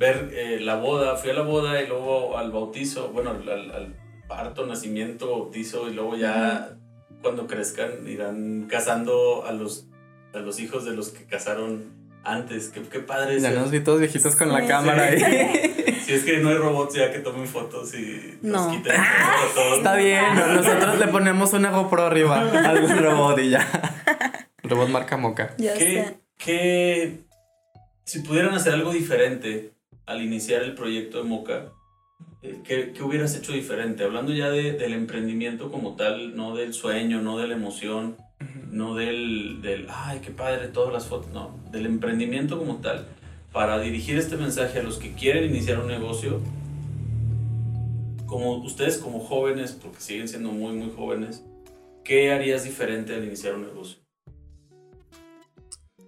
[0.00, 3.96] ver eh, la boda, fui a la boda y luego al bautizo, bueno, al, al-
[4.26, 6.76] parto, nacimiento, bautizo y luego ya
[7.22, 9.86] cuando crezcan irán casando a los,
[10.34, 11.92] a los hijos de los que casaron
[12.24, 12.68] antes.
[12.68, 14.66] Qué, qué padre es Ya nos vi todos viejitos con la Sí.
[14.68, 15.20] cámara ahí.
[16.10, 18.72] Si es que no hay robots ya que tomen fotos y nos No.
[18.72, 19.78] quiten a todos.
[19.78, 20.46] Está bien, ¿no?
[20.48, 23.68] nosotros le ponemos una GoPro arriba a algún robot y ya.
[24.64, 25.54] Robot marca Moca.
[25.58, 26.20] Ya ¿Qué, sé.
[26.38, 27.20] qué-
[28.04, 29.72] si pudieran hacer algo diferente
[30.10, 31.72] al iniciar el proyecto de Moca,
[32.42, 34.02] eh, ¿qué, qué hubieras hecho diferente?
[34.02, 38.16] Hablando ya de- del emprendimiento como tal, no del sueño, no de la emoción,
[38.70, 43.06] no del, del, ay, qué padre, todas las fotos, no, del emprendimiento como tal,
[43.52, 46.40] para dirigir este mensaje a los que quieren iniciar un negocio,
[48.26, 51.44] como ustedes como jóvenes, porque siguen siendo muy, muy jóvenes,
[52.04, 53.98] ¿qué harías diferente al iniciar un negocio?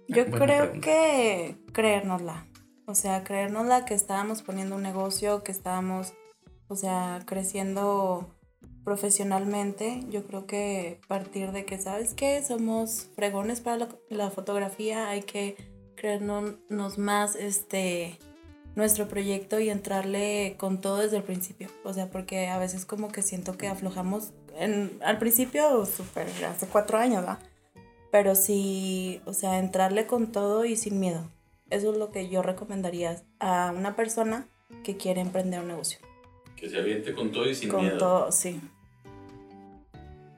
[0.07, 0.81] Yo Buena creo pregunta.
[0.87, 2.45] que creérnosla.
[2.85, 6.13] O sea, creérnosla que estábamos poniendo un negocio, que estábamos,
[6.67, 8.29] o sea, creciendo
[8.83, 10.03] profesionalmente.
[10.09, 12.43] Yo creo que partir de que, ¿sabes qué?
[12.43, 15.55] Somos fregones para la, la fotografía, hay que
[15.95, 18.19] creernos más este
[18.75, 21.69] nuestro proyecto y entrarle con todo desde el principio.
[21.83, 26.67] O sea, porque a veces como que siento que aflojamos en, al principio, súper, hace
[26.67, 27.39] cuatro años, ¿va?
[28.11, 31.29] Pero sí, o sea, entrarle con todo y sin miedo.
[31.69, 34.47] Eso es lo que yo recomendaría a una persona
[34.83, 35.99] que quiere emprender un negocio.
[36.55, 37.97] Que se aviente con todo y sin con miedo.
[37.97, 38.61] todo, sí.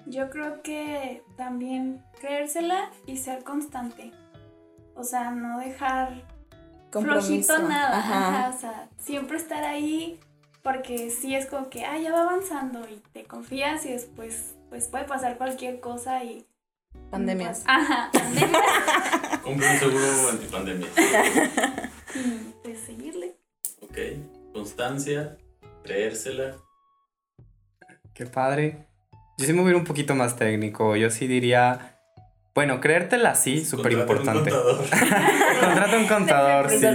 [0.05, 4.11] Yo creo que también creérsela y ser constante.
[4.95, 6.23] O sea, no dejar
[6.91, 7.97] flojito nada.
[7.97, 8.27] Ajá.
[8.27, 10.19] Ajá, o sea, siempre estar ahí
[10.65, 14.87] porque sí es como que, ah, ya va avanzando y te confías y después pues
[14.87, 16.47] puede pasar cualquier cosa y...
[17.11, 17.63] Pandemias.
[17.65, 18.61] ajá, pandemias.
[19.43, 20.87] Compre un seguro antipandemia.
[22.63, 23.35] pues seguirle.
[23.81, 23.97] Ok.
[24.53, 25.37] Constancia,
[25.83, 26.55] creérsela.
[28.13, 28.87] Qué padre.
[29.37, 30.95] Yo sí me voy a ir un poquito más técnico.
[30.95, 31.99] Yo sí diría,
[32.53, 34.49] bueno, creértela sí, súper Contraten un importante.
[34.51, 34.85] contador.
[35.59, 36.85] Contrata un contador, sí.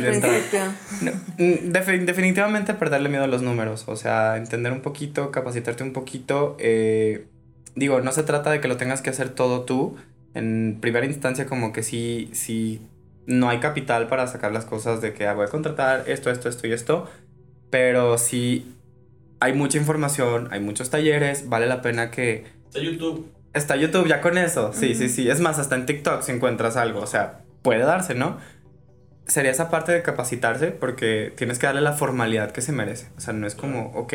[1.03, 5.83] No, mm, defi- definitivamente perderle miedo a los números, o sea, entender un poquito, capacitarte
[5.83, 6.57] un poquito.
[6.59, 7.27] eh,
[7.81, 9.97] digo, no se trata de que lo tengas que hacer todo tú.
[10.35, 12.87] En primera instancia, como que sí, sí,
[13.27, 16.51] no hay capital para sacar las cosas de que ah, voy a contratar esto, esto,
[16.51, 17.11] esto y esto.
[17.71, 18.77] Pero sí
[19.41, 22.45] hay mucha información, hay muchos talleres, vale la pena que...
[22.67, 23.33] Está YouTube.
[23.55, 25.31] Está YouTube ya con eso, sí, sí, sí.
[25.31, 28.37] Es más, hasta en TikTok si encuentras algo, o sea, puede darse, ¿no?
[29.27, 33.09] Sería esa parte de capacitarse porque tienes que darle la formalidad que se merece.
[33.17, 34.15] O sea, no es como, ok,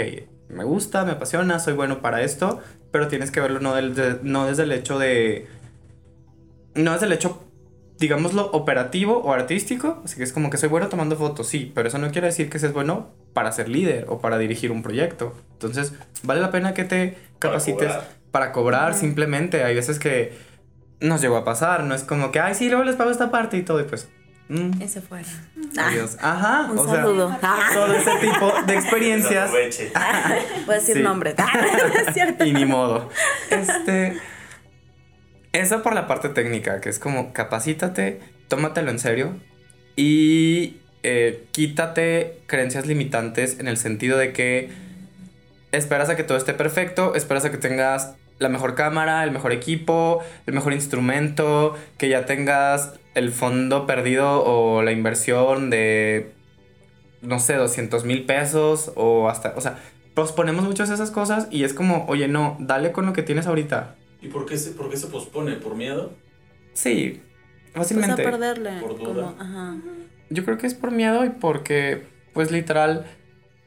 [0.49, 2.59] me gusta, me apasiona, soy bueno para esto,
[2.91, 5.47] pero tienes que verlo no, del- de- no desde el hecho de...
[6.75, 7.41] No desde el hecho
[7.97, 10.01] digámoslo, operativo o artístico.
[10.03, 12.49] Así que es como que soy bueno tomando fotos, sí, pero eso no quiere decir
[12.49, 15.33] que seas bueno para ser líder o para dirigir un proyecto.
[15.53, 18.09] Entonces, vale la pena que te capacites cobrar.
[18.31, 19.63] para cobrar, simplemente.
[19.63, 20.33] Hay veces que
[20.99, 23.57] nos llegó a pasar, no es como que, ay, sí, luego les pago esta parte
[23.57, 24.09] y todo, y pues,
[24.49, 25.27] mm, Ese fuera.
[25.77, 26.17] adiós.
[26.21, 27.37] Ajá, Un o sea, saludo.
[27.41, 29.51] Ah, todo ese tipo de experiencias.
[29.95, 31.01] A decir Sí.
[31.01, 31.35] nombre.
[32.45, 33.09] y ni modo.
[33.49, 34.17] Este.
[35.51, 39.39] Eso por la parte técnica, que es como capacítate, tómatelo en serio
[39.95, 44.69] y eh, quítate creencias limitantes en el sentido de que
[45.71, 49.51] esperas a que todo esté perfecto, esperas a que tengas la mejor cámara, el mejor
[49.51, 56.31] equipo, el mejor instrumento, que ya tengas el fondo perdido o la inversión de,
[57.21, 59.79] no sé, 200 mil pesos o hasta, o sea,
[60.13, 63.47] posponemos muchas de esas cosas y es como, oye, no, dale con lo que tienes
[63.47, 63.95] ahorita.
[64.21, 65.53] ¿Y por qué, se, por qué se pospone?
[65.53, 66.13] ¿Por miedo?
[66.73, 67.21] Sí,
[67.73, 68.23] Pues a fácilmente.
[68.23, 68.79] perderle.
[68.81, 69.13] Por duda.
[69.13, 69.75] como, ajá.
[70.29, 73.05] Yo creo que es por miedo y porque, pues literal,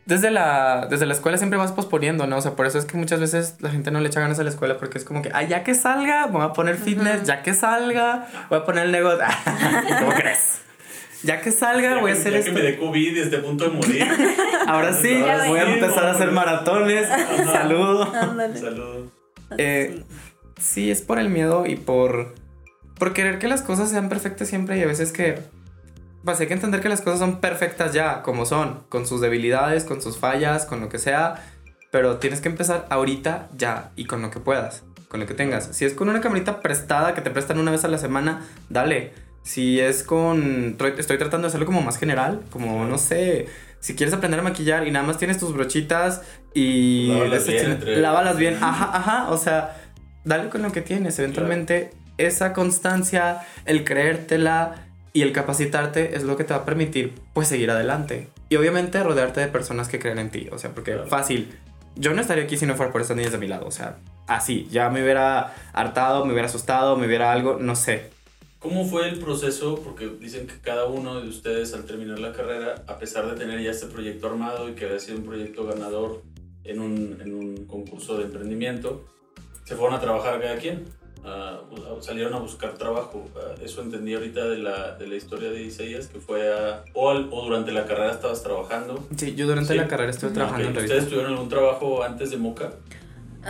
[0.08, 2.38] desde la, desde la escuela siempre vas posponiendo, ¿no?
[2.38, 4.42] O sea, por eso es que muchas veces la gente no le echa ganas a
[4.42, 7.42] la escuela porque es como que, ah, ya que salga, voy a poner fitness, ya
[7.42, 9.18] que salga, voy a poner el negocio.
[9.98, 10.62] ¿Cómo crees?
[11.24, 12.52] Ya que salga, Ya voy a hacer ya esto.
[12.54, 14.02] que me dé COVID y esté a punto de morir.
[14.66, 17.06] Ahora sí, Ahora voy a empezar a hacer maratones.
[17.44, 18.10] Saludo.
[18.14, 18.56] Ándale.
[18.58, 19.10] Saludos.
[19.58, 20.04] Eh,
[20.58, 22.34] sí, es por el miedo y por,
[22.98, 25.38] por querer que las cosas sean perfectas siempre y a veces que...
[26.28, 29.84] Pues hay que entender que las cosas son perfectas ya, como son, con sus debilidades,
[29.84, 31.42] con sus fallas, con lo que sea,
[31.90, 35.74] pero tienes que empezar ahorita ya y con lo que puedas, con lo que tengas.
[35.74, 39.14] Si es con una camarita prestada que te prestan una vez a la semana, dale.
[39.42, 40.76] Si es con...
[40.98, 43.46] Estoy tratando de hacerlo como más general, como no sé,
[43.80, 46.20] si quieres aprender a maquillar y nada más tienes tus brochitas
[46.52, 47.08] y...
[47.08, 49.80] Lávalas bien, lávalas bien, ajá, ajá, o sea,
[50.26, 51.18] dale con lo que tienes.
[51.18, 54.87] Eventualmente esa constancia, el creértela
[55.18, 58.28] y el capacitarte es lo que te va a permitir pues seguir adelante.
[58.50, 60.48] Y obviamente rodearte de personas que creen en ti.
[60.52, 61.08] O sea, porque Claro.
[61.08, 61.58] fácil.
[61.96, 63.66] Yo no estaría aquí si no fuera por estas niñas de mi lado.
[63.66, 63.96] O sea,
[64.28, 64.68] así.
[64.70, 68.10] Ya me hubiera hartado, me hubiera asustado, me hubiera algo, no sé.
[68.60, 69.80] ¿Cómo fue el proceso?
[69.82, 73.60] Porque dicen que cada uno de ustedes al terminar la carrera, a pesar de tener
[73.60, 76.22] ya este proyecto armado y que había sido un proyecto ganador
[76.62, 79.04] en un, en un concurso de emprendimiento,
[79.64, 80.84] se fueron a trabajar cada quien.
[81.24, 83.26] O- salieron a buscar trabajo.
[83.36, 86.84] Ah, eso entendí ahorita de la, de la historia de Isaías, que fue a...
[86.94, 89.04] O, al- o durante la carrera estabas trabajando.
[89.16, 89.78] Sí, yo durante Sí.
[89.78, 92.70] la carrera estuve trabajando Ok, en ¿Ustedes tuvieron algún trabajo antes de Moca?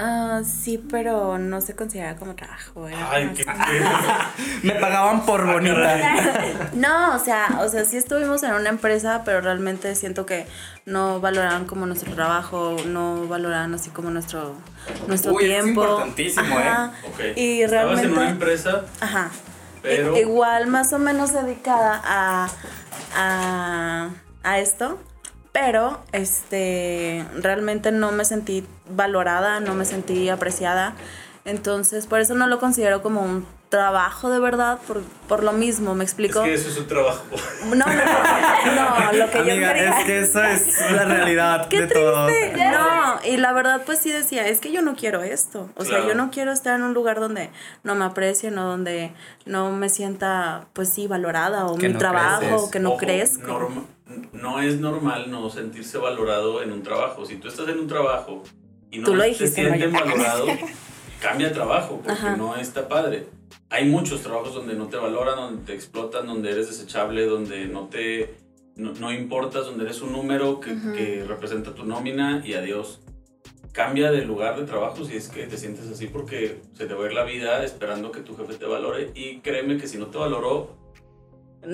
[0.00, 2.86] Ah, sí, pero no se considera como trabajo.
[2.86, 3.44] era Ay, qué...
[4.62, 5.98] Me pagaban por bonita.
[6.74, 10.46] No, o sea, o sea, sí estuvimos en una empresa, pero realmente siento que
[10.86, 14.54] no valoraban como nuestro trabajo, no valoraban así como nuestro,
[15.08, 15.82] nuestro Uy, eso es tiempo.
[15.82, 16.62] importantísimo, ¿eh?
[16.68, 16.92] Ajá.
[17.08, 17.20] Ok.
[17.36, 19.30] Y Estabas en realmente- una empresa, Ajá.
[19.82, 20.16] pero...
[20.16, 22.48] I- Igual más o menos dedicada a,
[23.16, 24.08] a,
[24.44, 24.98] a esto,
[25.60, 30.94] pero este realmente no me sentí valorada, no me sentí apreciada.
[31.44, 35.94] Entonces, por eso no lo considero como un trabajo de verdad, por, por lo mismo,
[35.94, 36.42] ¿me Es explico?
[36.42, 37.22] que eso es un trabajo.
[37.66, 39.98] No, no, no, lo que yo quería...
[40.00, 42.26] es que eso es la realidad ¡Qué de todo.
[42.26, 42.70] triste!
[42.70, 45.68] No, y la verdad pues sí decía, es que yo no quiero esto.
[45.76, 46.08] O sea, Claro.
[46.08, 47.50] yo no quiero estar en un lugar donde
[47.82, 49.12] no me aprecien o donde
[49.44, 52.70] no me sienta pues sí valorada o Que mi no trabajo, creces.
[52.70, 53.46] que no Ojo, crezco.
[53.46, 53.84] norma-
[54.32, 57.26] no es normal no sentirse valorado en un trabajo.
[57.26, 58.42] Si tú estás en un trabajo
[58.90, 59.90] y no te sienten yo.
[59.90, 60.50] valorados,
[61.20, 62.36] cambia de trabajo porque Ajá.
[62.36, 63.26] no está padre.
[63.70, 67.88] Hay muchos trabajos donde no te valoran, donde te explotan, donde eres desechable, donde no
[67.88, 68.36] te
[68.76, 73.00] no, no importas, donde eres un número que, que representa tu nómina y adiós.
[73.72, 77.04] Cambia de lugar de trabajo si es que te sientes así porque se te va
[77.04, 80.06] a ir la vida esperando que tu jefe te valore y créeme que si no
[80.06, 80.76] te valoró,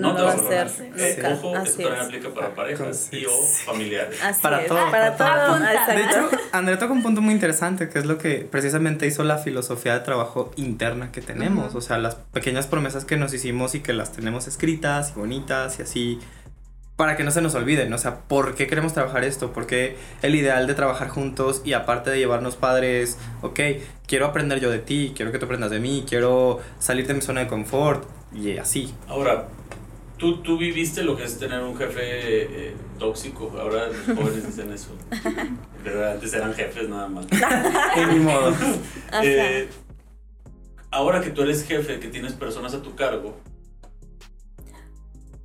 [0.01, 1.29] no, te lo va a hacer Eh, nunca.
[1.35, 2.07] Ojo, Así esto también es.
[2.07, 3.19] aplica para parejas Sí.
[3.19, 3.31] y o
[3.65, 4.19] familiares.
[4.23, 5.57] Así Para es, todo, para para todo.
[5.59, 5.95] todo.
[5.97, 9.39] De hecho, Andrea toca un punto muy interesante, que es lo que precisamente hizo la
[9.39, 11.69] filosofía de trabajo interna que tenemos.
[11.69, 11.79] Ujú.
[11.79, 15.79] O sea, las pequeñas promesas que nos hicimos y que las tenemos escritas y bonitas
[15.79, 16.19] y así,
[16.97, 17.93] para que no se nos olviden.
[17.93, 19.53] O sea, ¿por qué queremos trabajar esto?
[19.53, 23.59] ¿Por qué el ideal de trabajar juntos y aparte de llevarnos padres, ok,
[24.07, 27.21] quiero aprender yo de ti, quiero que tú aprendas de mí, quiero salir de mi
[27.21, 28.95] zona de confort y así.
[29.09, 29.47] Ahora,
[30.25, 32.01] tú, tú viviste lo que es tener un jefe
[32.69, 33.53] eh, tóxico.
[33.61, 34.97] Ahora los jóvenes dicen eso.
[35.83, 37.27] Pero antes eran jefes nada más.
[37.97, 38.55] De mi modo.
[39.23, 39.69] Eh,
[40.91, 43.37] ahora que tú eres jefe, que tienes personas a tu cargo,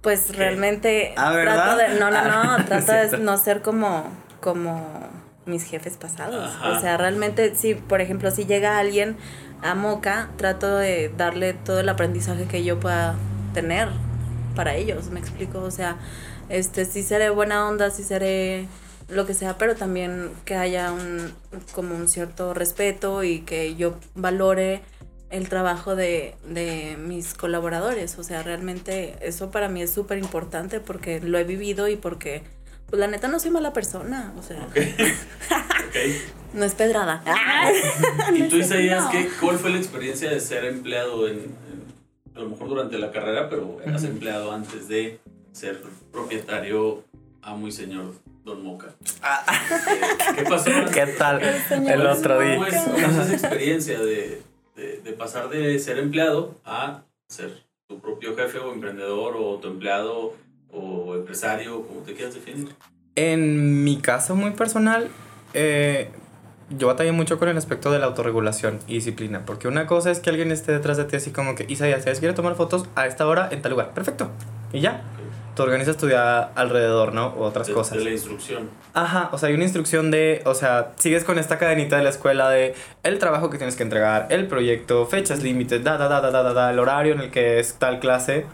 [0.02, 1.76] Pues realmente Ah, ¿verdad?
[1.76, 3.18] trato de, no, no, Ah, no, trato es cierto.
[3.18, 4.06] de no ser como,
[4.40, 5.10] como
[5.46, 6.52] mis jefes pasados.
[6.56, 6.70] Ajá.
[6.78, 9.18] O sea, realmente, si, por ejemplo, si llega alguien
[9.62, 13.16] a Moca, trato de darle todo el aprendizaje que yo pueda
[13.54, 13.90] tener
[14.56, 15.98] para ellos, me explico, o sea,
[16.50, 18.68] este sí seré buena onda, sí seré
[19.10, 21.34] lo que sea, pero también que haya un
[21.74, 24.82] como un cierto respeto y que yo valore
[25.32, 30.80] el trabajo de, de mis colaboradores, o sea, realmente eso para mí es súper importante
[30.80, 32.42] porque lo he vivido y porque
[32.90, 34.68] pues la neta no soy mala persona, o sea,
[36.54, 37.24] no es pedrada.
[38.36, 39.12] ¿Y tú, Isaías, No.
[39.12, 41.54] qué, cuál fue la experiencia de ser empleado en-
[42.40, 45.20] a lo mejor durante la carrera, pero eras empleado antes de
[45.52, 47.04] ser propietario,
[47.42, 48.14] amo y señor
[48.46, 48.96] Don Moca?
[49.04, 50.70] ¿Qué, qué pasó?
[50.74, 50.90] Ah.
[50.94, 52.56] ¿Qué tal el otro día?
[52.56, 54.42] ¿Cómo es, cómo es esa experiencia de,
[54.76, 59.68] de, de pasar de ser empleado a ser tu propio jefe o emprendedor o tu
[59.68, 60.34] empleado
[60.72, 62.70] o empresario, como te quieras definir?
[63.16, 65.10] En mi caso muy personal,
[65.54, 66.10] eh,
[66.70, 69.44] yo batallé mucho con el aspecto de la autorregulación y disciplina.
[69.46, 72.20] Porque una cosa es que alguien esté detrás de ti así como que, Isaías, ¿sabes?
[72.20, 73.94] Quiere tomar fotos a esta hora en tal lugar.
[73.94, 74.30] Perfecto.
[74.74, 75.02] Y ya.
[75.56, 77.28] Tú organizas tu día alrededor, ¿no?
[77.38, 77.98] O otras De- cosas.
[77.98, 78.70] De la instrucción.
[78.94, 82.12] Ajá, o sea, hay una instrucción de, o sea, sigues con esta cadenita de la
[82.12, 86.22] escuela de el trabajo que tienes que entregar, el proyecto, fechas límites, da, da, da,
[86.22, 88.46] da, da, da, da, el horario en el que es tal clase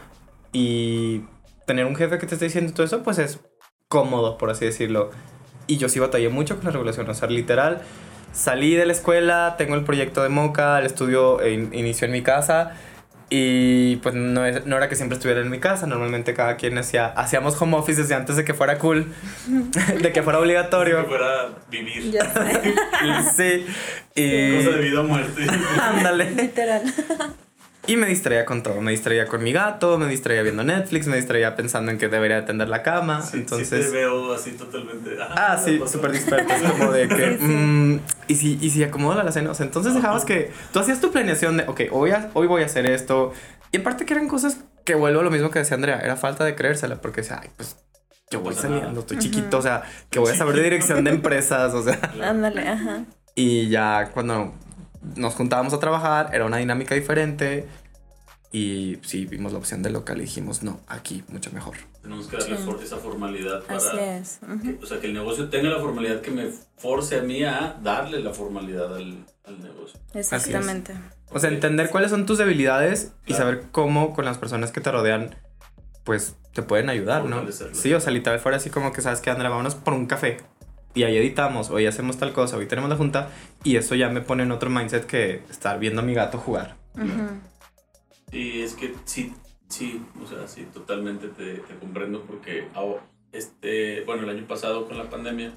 [0.52, 1.22] y
[1.66, 3.40] tener un jefe que te esté diciendo todo eso, pues es
[3.88, 5.10] cómodo, por así decirlo.
[5.68, 7.82] Y yo sí batallé mucho con la regulación, o sea, literal,
[8.36, 12.12] salí de la escuela, tengo el proyecto de Moca, el estudio eh, in- inició en
[12.12, 12.72] mi casa
[13.28, 16.78] y pues no, es- no era que siempre estuviera en mi casa, normalmente cada quien
[16.78, 19.12] hacía, hacíamos home office desde antes de que fuera cool,
[20.02, 21.04] de que fuera Que obligatorio.
[21.06, 22.12] fuera vivir.
[22.12, 22.24] Ya
[23.32, 23.64] sé,
[24.14, 25.46] Sí, Cosa de y vida o muerte.
[25.80, 26.30] ándale.
[26.30, 26.82] literal.
[27.88, 31.16] Y me distraía con todo, me distraía con mi gato, me distraía viendo Netflix, me
[31.16, 33.68] distraía pensando en que debería atender la cama, Sí, entonces...
[33.86, 35.16] sí te veo así totalmente.
[35.20, 35.92] Ah, sí, pasó.
[35.92, 36.52] súper disperso.
[36.52, 37.16] Es como de que.
[37.32, 37.44] Sí, sí.
[37.46, 39.50] mm, y, si, y si acomodo la alacena.
[39.50, 40.50] O sea, entonces dejabas que.
[40.72, 43.32] Tú hacías tu planeación de, ok, hoy, a- hoy voy a hacer esto.
[43.70, 46.00] Y aparte que eran cosas que vuelvo a lo mismo que decía Andrea.
[46.00, 47.00] Era falta de creérsela.
[47.00, 47.76] Porque decía, ay, pues
[48.32, 49.58] yo voy saliendo, estoy chiquito.
[49.58, 51.72] O sea, que voy a saber de dirección de empresas.
[51.72, 52.00] O sea.
[52.20, 53.04] Ándale, ajá.
[53.36, 54.54] Y ya cuando
[55.14, 57.66] nos juntábamos a trabajar, era una dinámica diferente.
[58.52, 61.76] Y sí, vimos la opción de local y dijimos, no, aquí, mucho mejor.
[62.00, 62.62] Tenemos que darle Sí.
[62.64, 63.76] for- esa formalidad para.
[63.76, 64.38] Así es.
[64.42, 64.60] ujú.
[64.78, 67.76] que- o sea, que el negocio tenga la formalidad que me force a mí a
[67.82, 69.98] darle la formalidad al, al negocio.
[70.14, 70.94] Exactamente.
[71.30, 73.42] O sea, entender cuáles son tus debilidades y Claro.
[73.42, 75.34] saber cómo con las personas que te rodean,
[76.04, 77.44] pues te pueden ayudar, ¿no?
[77.72, 80.38] Sí, o sea, literal fuera así como que sabes que Andrea, vámonos por un café.
[80.96, 83.28] Y ahí editamos, hoy hacemos tal cosa, hoy tenemos la junta.
[83.62, 86.76] Y eso ya me pone en otro mindset que estar viendo a mi gato jugar.
[86.94, 87.38] Ujú.
[88.32, 89.34] Y es que sí,
[89.68, 94.86] sí, o sea, sí, totalmente te, te comprendo porque ahora, este, bueno, el año pasado
[94.88, 95.52] con la pandemia,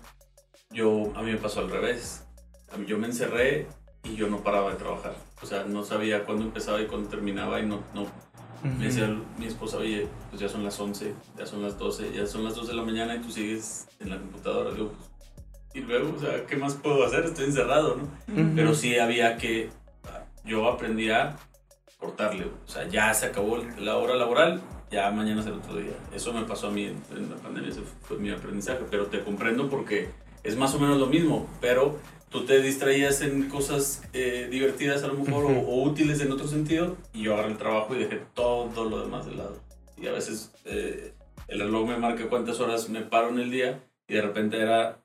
[0.72, 2.26] yo, a mí me pasó al revés.
[2.74, 3.66] A mí- Yo me encerré
[4.04, 5.16] y yo no paraba de trabajar.
[5.42, 8.08] O sea, no sabía cuándo empezaba y cuándo terminaba y no, no,
[8.78, 12.28] me decía mi esposa, oye, pues ya son las 11, ya son las 12, ya
[12.28, 14.72] son las 2 de la mañana y tú sigues en la computadora.
[14.72, 15.09] Digo, pues,
[15.74, 17.26] y luego, o sea, ¿qué más puedo hacer?
[17.26, 18.04] Estoy encerrado, ¿no?
[18.44, 18.52] Ujú.
[18.56, 19.70] Pero sí había que,
[20.46, 21.38] yo aprendí a
[21.98, 25.92] cortarle, o sea, ya se acabó la hora laboral, ya mañana es el otro día.
[26.14, 29.22] Eso me pasó a mí en, en la pandemia, ese fue mi aprendizaje, pero te
[29.22, 30.10] comprendo porque
[30.44, 35.08] es más o menos lo mismo, pero tú te distraías en cosas eh, divertidas a
[35.08, 35.70] lo mejor o- Ujú.
[35.72, 39.26] o, útiles en otro sentido y yo agarré el trabajo y dejé todo lo demás
[39.26, 39.58] de lado.
[39.98, 41.14] Y a veces eh,
[41.48, 45.00] el reloj me marca cuántas horas me paro en el día y de repente era,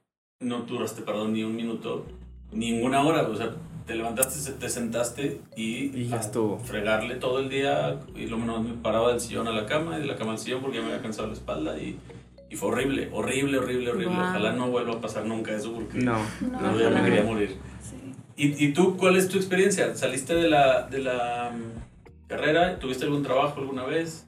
[0.44, 2.06] no duraste parado ni un minuto,
[2.52, 3.50] ninguna hora, o sea,
[3.86, 6.58] te levantaste, se- te sentaste y, Y ya estuvo.
[6.58, 10.00] fregarle todo el día y luego no, me paraba del sillón a la cama y
[10.02, 11.98] de la cama al sillón porque ya me había cansado la espalda y,
[12.48, 14.14] y fue horrible, horrible, horrible, horrible.
[14.16, 14.24] Wow.
[14.24, 16.16] Ojalá no vuelva a pasar nunca eso porque No.
[16.40, 17.56] No, no, ya me quería morir.
[17.82, 17.96] Sí.
[18.36, 19.94] ¿Y, ¿Y tú cuál es tu experiencia?
[19.96, 22.78] ¿Saliste de la, de la mm, carrera?
[22.78, 24.26] ¿Tuviste algún trabajo alguna vez?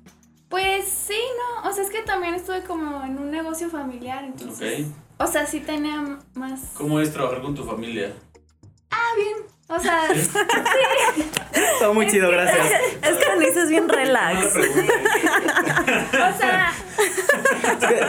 [0.50, 1.14] Pues sí,
[1.62, 4.94] no, o sea, es que también estuve como en un negocio familiar, entonces, Ok.
[5.18, 8.12] O sea, sí tenía más, ¿Cómo es trabajar con tu familia?
[9.68, 10.02] o sea,
[11.80, 12.66] Todo muy chido, gracias.
[13.02, 14.46] Es que Denise es bien relax.
[14.54, 16.72] o sea,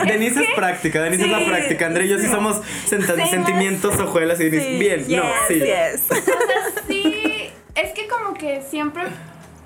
[0.06, 1.86] Denise es práctica, Denise es la Sí, práctica.
[1.86, 2.96] Andrea y yo sí somos Sí,
[3.30, 4.66] sentimientos, hojuelas y Denise.
[4.70, 5.54] Sí, Bien, no, sí.
[5.60, 6.02] yes.
[6.10, 6.34] o sea,
[6.86, 9.04] sí, es que como que siempre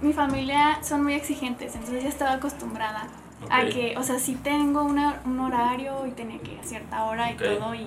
[0.01, 3.07] mi familia son muy exigentes, entonces ya estaba acostumbrada
[3.51, 3.69] a Ok.
[3.71, 7.31] que, o sea, sí tengo una, un horario y tenía que ir a cierta hora
[7.33, 7.87] y todo y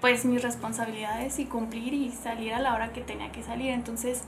[0.00, 4.24] pues mis responsabilidades y cumplir y salir a la hora que tenía que salir, entonces,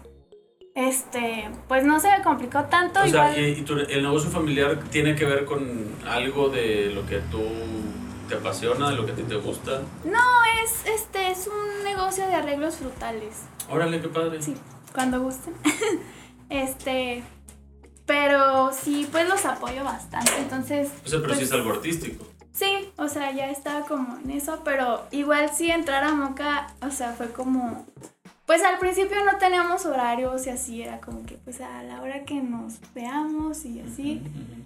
[0.75, 4.31] este, pues no se me complicó tanto, O sea, igual, y, y tu- el negocio
[4.31, 5.69] familiar tiene que ver con
[6.09, 7.43] algo de lo que tú
[8.29, 9.83] te apasiona, de lo que a ti te gusta.
[10.05, 10.21] no,
[10.65, 13.43] es, este, es un negocio de arreglos frutales.
[13.71, 14.41] Órale, qué padre.
[14.43, 14.55] Sí,
[14.95, 15.55] cuando gusten.
[16.51, 17.23] este,
[18.09, 20.33] Pero sí, pues los apoyo bastante.
[20.39, 20.89] Entonces.
[21.05, 22.27] O sea, pero sí pues, es algo artístico.
[22.53, 26.91] Sí, o sea, ya estaba como en eso, pero igual sí entrar a Moca, o
[26.91, 27.87] sea, fue como,
[28.47, 32.25] pues al principio no teníamos horarios y así, era como que pues a la hora
[32.25, 34.23] que nos veamos y así.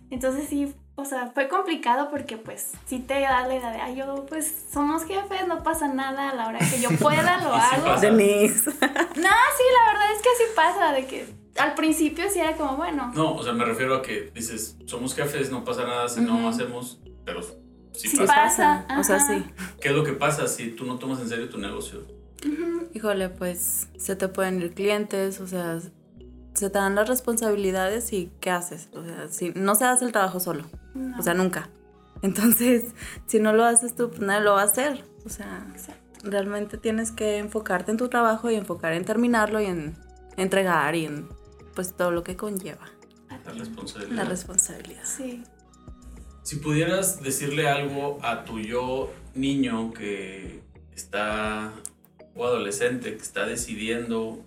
[0.08, 3.96] Entonces sí, o sea, fue complicado porque pues sí te da la idea de, ay,
[3.96, 8.00] yo pues somos jefes, no pasa nada, a la hora que yo pueda lo hago.
[8.00, 8.70] Denise.
[8.70, 12.76] No, sí, la verdad es que sí pasa, de que al principio sí era como,
[12.76, 16.20] bueno, No, o sea, me refiero a que dices, somos jefes, no pasa nada si
[16.20, 18.84] no hacemos, pero sí, Sí pasa.
[18.88, 19.00] pasa.
[19.00, 19.44] O sea, sí.
[19.80, 22.06] ¿Qué es lo que pasa si tú no tomas en serio tu negocio?
[22.94, 25.78] Híjole, pues se te pueden ir clientes, o sea,
[26.54, 28.88] se te dan las responsabilidades y ¿qué haces?
[28.94, 31.18] O sea, si no se hace el trabajo solo, No.
[31.18, 31.70] o sea, nunca.
[32.22, 32.84] Entonces,
[33.26, 35.04] si no lo haces tú, pues nadie lo va a hacer.
[35.24, 36.02] O sea, Exacto.
[36.24, 39.96] realmente tienes que enfocarte en tu trabajo y enfocar en terminarlo y en
[40.36, 41.28] entregar y en
[41.74, 42.90] pues todo lo que conlleva
[43.44, 44.16] La responsabilidad.
[44.16, 45.04] la responsabilidad.
[45.04, 45.42] Sí.
[46.42, 50.60] Si pudieras decirle algo a tu yo niño que
[50.94, 51.72] está,
[52.34, 54.44] o adolescente, que está decidiendo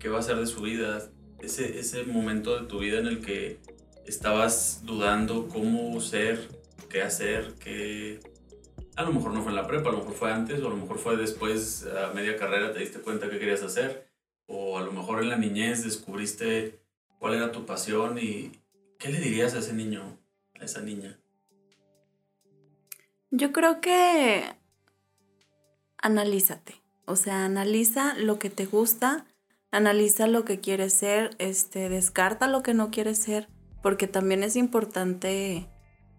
[0.00, 1.08] qué va a hacer de su vida,
[1.40, 3.58] ese, ese momento de tu vida en el que
[4.06, 6.48] estabas dudando cómo ser,
[6.88, 8.20] qué hacer, qué...
[8.96, 10.70] A lo mejor no fue en la prepa, a lo mejor fue antes, o a
[10.70, 14.03] lo mejor fue después, a media carrera, te diste cuenta qué querías hacer,
[14.46, 16.80] o a lo mejor en la niñez descubriste
[17.18, 18.52] cuál era tu pasión y
[18.98, 20.18] qué le dirías a ese niño,
[20.60, 21.18] a esa niña.
[23.30, 24.44] Yo creo que
[25.98, 29.26] analízate, o sea, analiza lo que te gusta,
[29.70, 33.48] analiza lo que quieres ser, este, descarta lo que no quieres ser,
[33.82, 35.68] porque también es importante,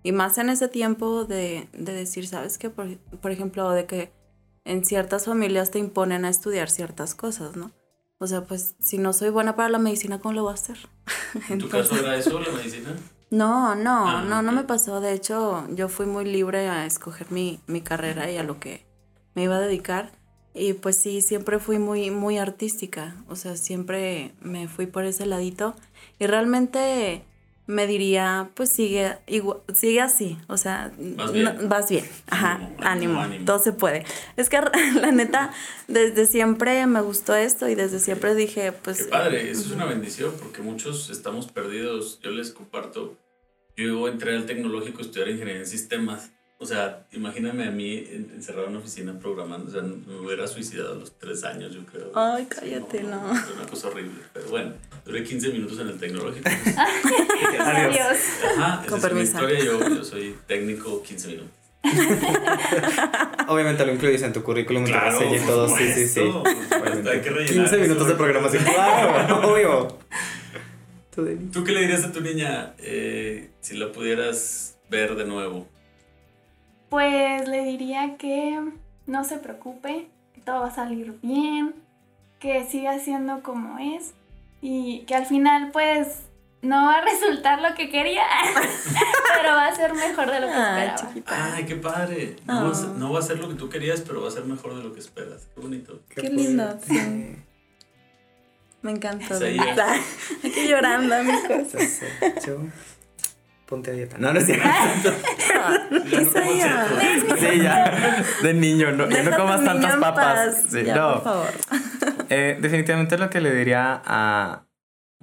[0.03, 2.69] y más en ese tiempo de, de decir, ¿sabes qué?
[2.69, 4.11] Por, por ejemplo, de que
[4.65, 7.71] en ciertas familias te imponen a estudiar ciertas cosas, ¿no?
[8.17, 10.77] O sea, pues si no soy buena para la medicina, ¿cómo lo voy a hacer?
[11.49, 12.95] ¿En tu caso era eso, la medicina?
[13.29, 15.01] No, no, Ah, no, no me pasó.
[15.01, 18.85] De hecho, yo fui muy libre a escoger mi, mi carrera y a lo que
[19.33, 20.11] me iba a dedicar.
[20.53, 23.15] Y pues sí, siempre fui muy, muy artística.
[23.27, 25.75] O sea, siempre me fui por ese ladito.
[26.17, 27.25] Y realmente
[27.67, 30.37] me diría, pues sigue, igua- sigue así.
[30.47, 31.45] O sea, Vas bien.
[31.45, 32.05] no- vas bien.
[32.27, 33.45] Ajá, Ánimo, ánimo, ánimo, ánimo.
[33.45, 34.05] Todo se puede.
[34.37, 34.59] Es que
[35.01, 35.51] la neta,
[35.87, 39.03] desde siempre me gustó esto y desde siempre dije, pues...
[39.03, 42.19] Qué padre, eso es una bendición porque muchos estamos perdidos.
[42.21, 43.17] Yo les comparto.
[43.77, 46.31] Yo entré al tecnológico a estudiar ingeniería en sistemas.
[46.57, 49.67] O sea, imagíname a mí en- encerrado en una oficina programando.
[49.67, 52.11] O sea, me hubiera suicidado a los tres años, yo creo.
[52.15, 53.35] Ay, cállate, no.
[53.35, 54.13] Fue una cosa horrible.
[54.33, 56.47] Pero bueno, duré 15 minutos en el tecnológico.
[56.47, 57.59] Adiós.
[57.59, 58.17] Adiós.
[58.57, 59.31] Ajá, esa Con es mi permiso.
[59.33, 59.59] historia.
[59.65, 61.51] Yo, yo soy técnico 15 minutos.
[63.47, 65.67] Obviamente lo incluyes en tu currículum, en tu reseña y todo.
[65.77, 66.19] Sí, sí, sí.
[66.21, 68.11] hay que rellenar 15 minutos eso.
[68.11, 68.63] de programación.
[68.63, 69.97] Claro, obvio.
[71.53, 75.67] ¿Tú qué le dirías a tu niña eh, si la pudieras ver de nuevo?
[76.89, 78.59] Pues le diría que
[79.07, 81.75] no se preocupe, que todo va a salir bien,
[82.39, 84.13] que siga siendo como es
[84.61, 86.21] y que al final pues
[86.61, 88.23] no va a resultar lo que quería,
[89.35, 90.95] pero va a ser mejor de lo que Ay, esperaba.
[90.95, 91.53] chiquita.
[91.55, 92.35] Ay, qué padre.
[92.45, 92.93] No, va a ser, Ah.
[92.97, 94.93] no va a ser lo que tú querías, pero va a ser mejor de lo
[94.93, 95.47] que esperas.
[95.53, 95.99] Qué bonito.
[96.09, 97.35] Qué lindo, sí.
[98.81, 99.35] Me encantó.
[100.43, 101.67] Aquí llorando, amigos.
[103.65, 104.17] Ponte a dieta.
[104.19, 104.67] No, no es cierto.
[106.57, 107.37] Ya no.
[107.37, 108.23] Sí, ya.
[108.43, 110.63] De niño, no, ya no comas tantas papas.
[110.69, 111.13] Sí, Ya, no.
[111.15, 111.47] por favor.
[112.29, 114.63] Eh, definitivamente lo que le diría a.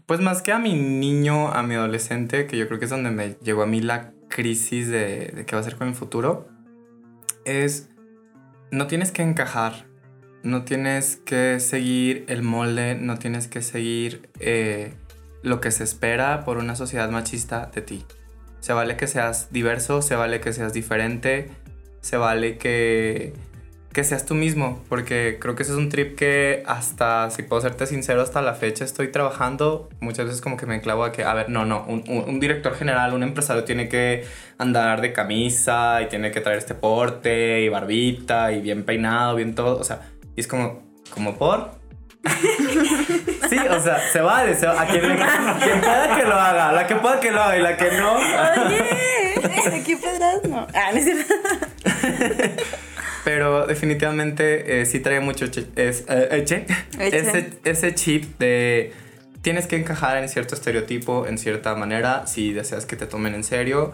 [0.06, 3.10] Pues más que a mi niño, a mi adolescente, que yo creo que es donde
[3.10, 6.48] me llegó a mí la crisis de, de qué va a hacer con el futuro,
[7.44, 7.88] es.
[8.70, 9.86] No tienes que encajar.
[10.44, 12.94] No tienes que seguir el molde.
[12.94, 14.94] No tienes que seguir eh,
[15.42, 18.06] lo que se espera por una sociedad machista de ti.
[18.62, 21.50] Se vale que seas diverso, se vale que seas diferente,
[22.00, 23.34] se vale que
[23.92, 27.60] que seas tú mismo, porque creo que ese es un trip que hasta, si puedo
[27.60, 31.24] serte sincero, hasta la fecha estoy trabajando, muchas veces como que me enclavo a que,
[31.24, 34.24] a ver, no, no, un, un- un director general, un empresario tiene que
[34.56, 39.54] andar de camisa y tiene que traer este porte y barbita y bien peinado, bien
[39.54, 40.00] todo, o sea,
[40.36, 40.82] y es como,
[41.12, 41.72] como por...
[43.52, 46.86] sí, o sea, se vale, se va- a quien, quien pueda que lo haga, la
[46.86, 50.66] que pueda que lo haga y la que no, Oye, aquí podrás, no.
[50.74, 51.34] Ah, no es cierto.
[53.24, 56.66] Pero definitivamente eh, sí trae mucho che- es, eh, eche.
[56.98, 57.16] Eche.
[57.18, 58.92] Ese, ese chip de
[59.42, 63.44] tienes que encajar en cierto estereotipo, en cierta manera, si deseas que te tomen en
[63.44, 63.92] serio.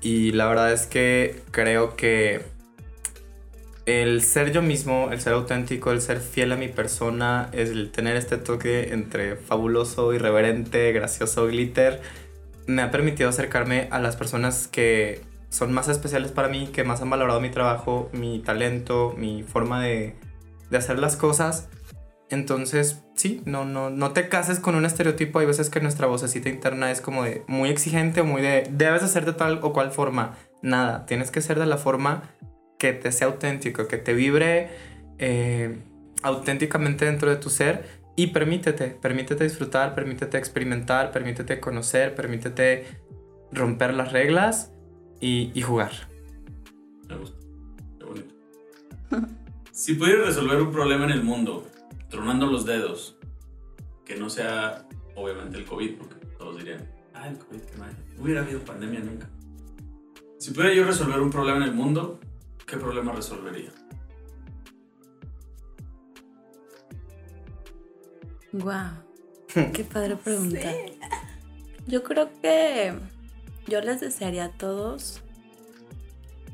[0.00, 2.40] Y la verdad es que creo que
[3.88, 8.16] el ser yo mismo, el ser auténtico, el ser fiel a mi persona, el tener
[8.16, 12.02] este toque entre fabuloso, irreverente, gracioso, glitter,
[12.66, 17.00] me ha permitido acercarme a las personas que son más especiales para mí, que más
[17.00, 20.16] han valorado mi trabajo, mi talento, mi forma de,
[20.70, 21.70] de hacer las cosas.
[22.28, 25.38] Entonces, sí, no, no, no te cases con un estereotipo.
[25.38, 29.02] Hay veces que nuestra vocecita interna es como de muy exigente o muy de debes
[29.02, 30.36] hacer de tal o cual forma.
[30.60, 32.24] Nada, tienes que ser de la forma
[32.78, 34.70] que te sea auténtico, que te vibre
[35.18, 35.78] eh,
[36.22, 37.84] auténticamente dentro de tu ser
[38.16, 42.86] y permítete, permítete disfrutar, permítete experimentar, permítete conocer, permítete
[43.52, 44.72] romper las reglas
[45.20, 45.92] y, y jugar.
[47.08, 47.38] Me gusta.
[47.98, 48.34] Qué bonito.
[49.72, 51.66] si pudieras resolver un problema en el mundo,
[52.08, 53.18] tronando los dedos,
[54.04, 57.96] que no sea obviamente el COVID, porque todos dirían, ah, el COVID, qué mal.
[58.18, 59.28] Hubiera habido pandemia nunca.
[60.38, 62.18] Si pudiera yo resolver un problema en el mundo,
[62.68, 63.72] ¿qué problema resolvería?
[68.52, 69.72] Wow.
[69.72, 70.70] Qué padre pregunta.
[71.86, 72.94] Yo creo que
[73.66, 75.22] yo les desearía a todos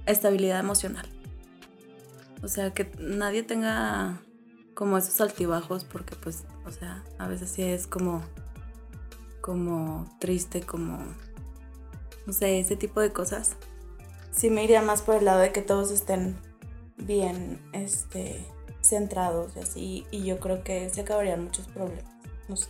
[0.06, 1.06] estabilidad emocional.
[2.42, 4.20] O sea, que nadie tenga
[4.74, 8.22] como esos altibajos porque pues, o sea, a veces sí es como
[9.40, 10.98] como triste, como
[12.26, 13.56] no sé, ese tipo de cosas.
[14.36, 16.36] Sí me iría más por el lado de que todos estén
[16.96, 18.44] bien este
[18.82, 22.04] centrados y así y yo creo que se acabarían muchos problemas.
[22.48, 22.68] No sé.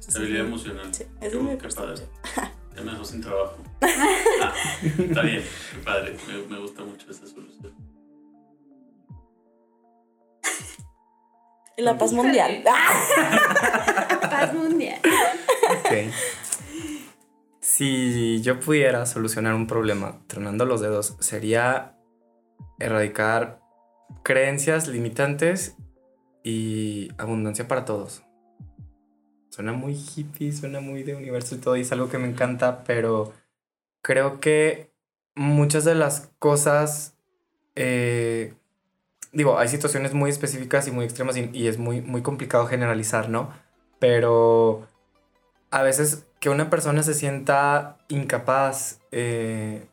[0.00, 0.92] Estabilidad emocional.
[0.94, 1.94] Sí, Qué- esa es mi qué padre.
[1.94, 2.08] percepción.
[2.76, 3.56] Ya me dejó sin trabajo.
[4.42, 4.52] Ah,
[4.82, 5.42] está bien,
[5.72, 6.16] qué padre.
[6.28, 7.72] Me, me gusta mucho esa solución.
[11.78, 12.62] Y la paz mundial.
[14.22, 15.00] Paz mundial.
[15.70, 15.92] Ok.
[17.76, 21.94] Si yo pudiera solucionar un problema tronando los dedos, sería
[22.78, 23.60] erradicar
[24.22, 25.76] creencias limitantes
[26.42, 28.22] y abundancia para todos.
[29.50, 32.82] Suena muy hippie, suena muy de universo y todo, y es algo que me encanta,
[32.82, 33.34] pero
[34.00, 34.90] creo que
[35.34, 37.18] muchas de las cosas,
[37.74, 38.54] eh,
[39.32, 43.28] digo, hay situaciones muy específicas y muy extremas y, y es muy, muy complicado generalizar,
[43.28, 43.52] ¿no?
[43.98, 44.88] Pero
[45.70, 49.86] a veces que una persona se sienta incapaz, eh,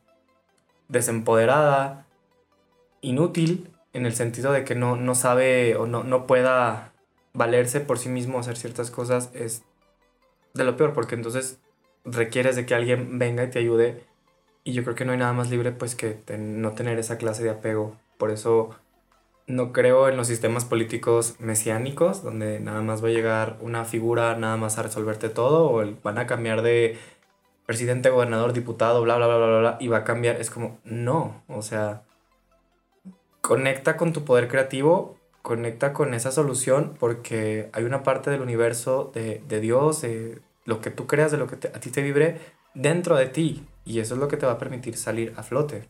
[0.88, 2.06] desempoderada,
[3.02, 6.94] inútil, en el sentido de que no, no sabe o no, no pueda
[7.34, 9.64] valerse por sí mismo, hacer ciertas cosas, es
[10.54, 11.60] de lo peor, porque entonces
[12.06, 14.04] requieres de que alguien venga y te ayude.
[14.64, 17.44] Y yo creo que no hay nada más libre pues que no tener esa clase
[17.44, 17.98] de apego.
[18.18, 18.76] Por eso
[19.48, 24.36] no creo en los sistemas políticos mesiánicos, donde nada más va a llegar una figura
[24.38, 26.98] nada más a resolverte todo, o van a cambiar de
[27.66, 30.40] presidente, gobernador, diputado, bla, bla, bla, bla, bla, bla, y va a cambiar.
[30.40, 32.04] Es como, no, o sea,
[33.42, 39.12] conecta con tu poder creativo, conecta con esa solución, porque hay una parte del universo,
[39.14, 42.02] de, de Dios, de lo que tú creas, de lo que te- a ti te
[42.02, 42.40] vibre,
[42.74, 45.84] dentro de ti, y eso es lo que te va a permitir salir a flote.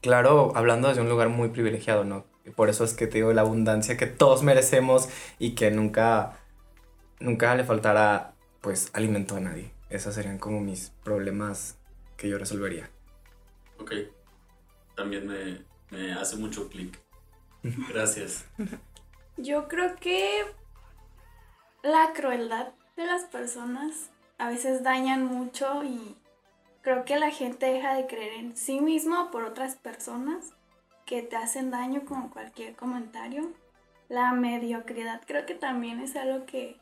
[0.00, 2.31] Claro, hablando desde un lugar muy privilegiado, ¿no?
[2.44, 6.38] Y Por eso es que te digo la abundancia que todos merecemos y que nunca,
[7.20, 9.72] nunca le faltará, pues, alimento a nadie.
[9.90, 11.76] Esos serían como mis problemas
[12.16, 12.90] que yo resolvería.
[13.78, 13.92] Ok.
[14.96, 16.98] También me, me hace mucho clic.
[17.62, 18.44] Gracias.
[19.36, 20.44] Yo creo que
[21.82, 26.16] la crueldad de las personas a veces dañan mucho y
[26.82, 30.52] creo que la gente deja de creer en sí mismo por otras personas
[31.06, 33.50] que te hacen daño con cualquier comentario.
[34.08, 36.76] La mediocridad creo que también es algo que,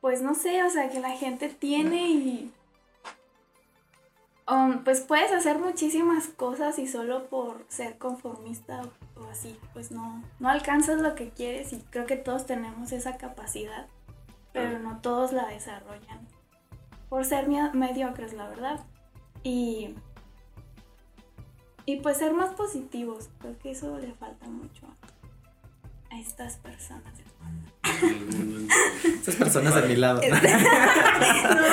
[0.00, 2.52] pues no sé, o sea, que la gente tiene y...
[4.48, 8.82] um, pues puedes hacer muchísimas cosas y solo por ser conformista
[9.16, 12.92] o, o así, pues no, no alcanzas lo que quieres y creo que todos tenemos
[12.92, 13.86] esa capacidad,
[14.52, 16.28] pero no todos la desarrollan
[17.12, 18.80] por ser mediocres, la verdad.
[19.42, 19.94] Y,
[21.86, 24.86] y pues ser más positivos, creo que eso le falta mucho
[26.10, 27.02] a estas personas.
[29.04, 30.20] Estas personas de mi lado.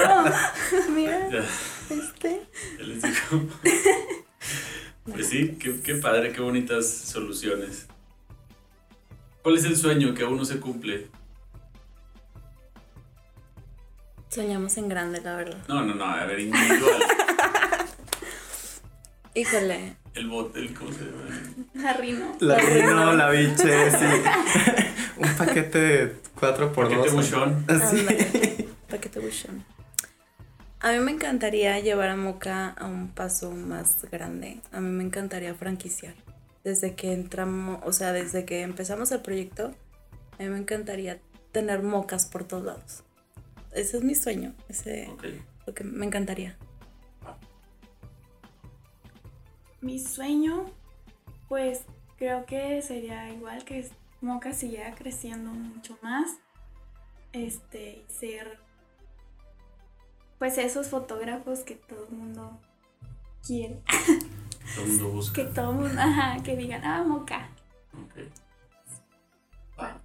[0.10, 1.40] No, mira, Ya,
[1.96, 2.42] este.
[2.78, 3.50] ya les digo.
[5.06, 7.88] Pues sí, qué, qué padre, qué bonitas soluciones.
[9.42, 11.08] ¿Cuál es el sueño que aún no se cumple?
[14.30, 15.58] Soñamos en grande, la verdad.
[15.68, 17.02] No, no, no, a ver, individual.
[19.40, 19.96] Híjole.
[20.16, 21.90] El bote, el ¿cómo se llama?
[21.90, 22.36] Harry, no.
[22.40, 24.06] La Rino, la biche, sí.
[25.18, 27.66] Un paquete de 4 por Paquete 2 buchón.
[27.68, 28.00] Así.
[28.00, 29.64] Ándale, paquete buchón.
[30.82, 34.60] A mí me encantaría llevar a Moca a un paso más grande.
[34.72, 36.14] A mí me encantaría franquiciar.
[36.64, 39.74] desde que entramos, o sea, desde que empezamos el proyecto,
[40.38, 41.20] a mí me encantaría
[41.52, 43.04] tener mocas por todos lados.
[43.74, 45.26] Ese es mi sueño, ese Ok.
[45.68, 46.58] lo que me encantaría.
[49.82, 50.66] Mi sueño,
[51.48, 51.84] pues
[52.18, 53.90] creo que sería igual que
[54.22, 56.38] Moca siguiera creciendo mucho más.
[57.32, 58.60] Este, ser
[60.40, 62.60] pues esos fotógrafos que todo el mundo
[63.46, 63.82] quiere.
[64.76, 65.42] Todo el mundo busca.
[65.42, 67.50] Que todo el mundo, ajá, que digan, ah, Moca.
[67.94, 68.16] Ok.
[69.80, 70.02] Va.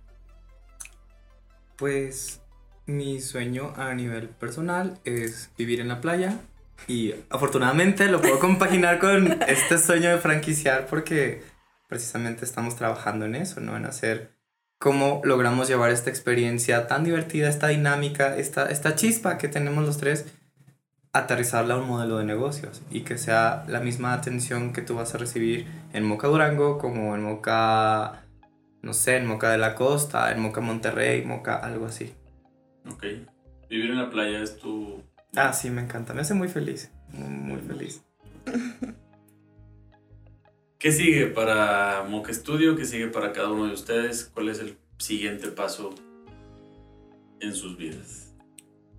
[1.76, 2.40] Pues
[2.86, 6.40] mi sueño a nivel personal es vivir en la playa
[6.86, 11.42] y afortunadamente lo puedo compaginar con este sueño de franquiciar porque
[11.88, 13.76] precisamente estamos trabajando en eso, ¿no?
[13.76, 14.32] En hacer
[14.78, 19.98] cómo logramos llevar esta experiencia tan divertida, esta dinámica, esta, esta chispa que tenemos los
[19.98, 20.26] tres,
[21.12, 25.14] aterrizarla a un modelo de negocios y que sea la misma atención que tú vas
[25.14, 28.24] a recibir en Moca Durango como en Moca
[28.84, 32.12] no sé, en Moca de la Costa, en Moca Monterrey, Moca, algo así.
[32.86, 33.04] Ok.
[33.70, 35.02] Vivir en la playa es tu.
[35.36, 38.02] Ah, sí, me encanta, me hace muy feliz, muy, muy feliz.
[40.78, 42.76] ¿Qué sigue para Moca Studio?
[42.76, 44.24] ¿Qué sigue para cada uno de ustedes?
[44.32, 45.94] ¿Cuál es el siguiente paso
[47.40, 48.30] en sus vidas?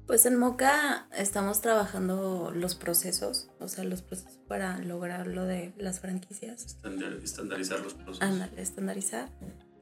[0.07, 5.73] Pues en Moca estamos trabajando los procesos, o sea, los procesos para lograr lo de
[5.77, 6.65] las franquicias.
[6.65, 8.21] Estandar- Estandarizar los procesos.
[8.21, 9.29] Ándale, estandarizar.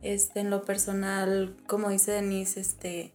[0.01, 3.13] Este, en lo personal, como dice Denise, este,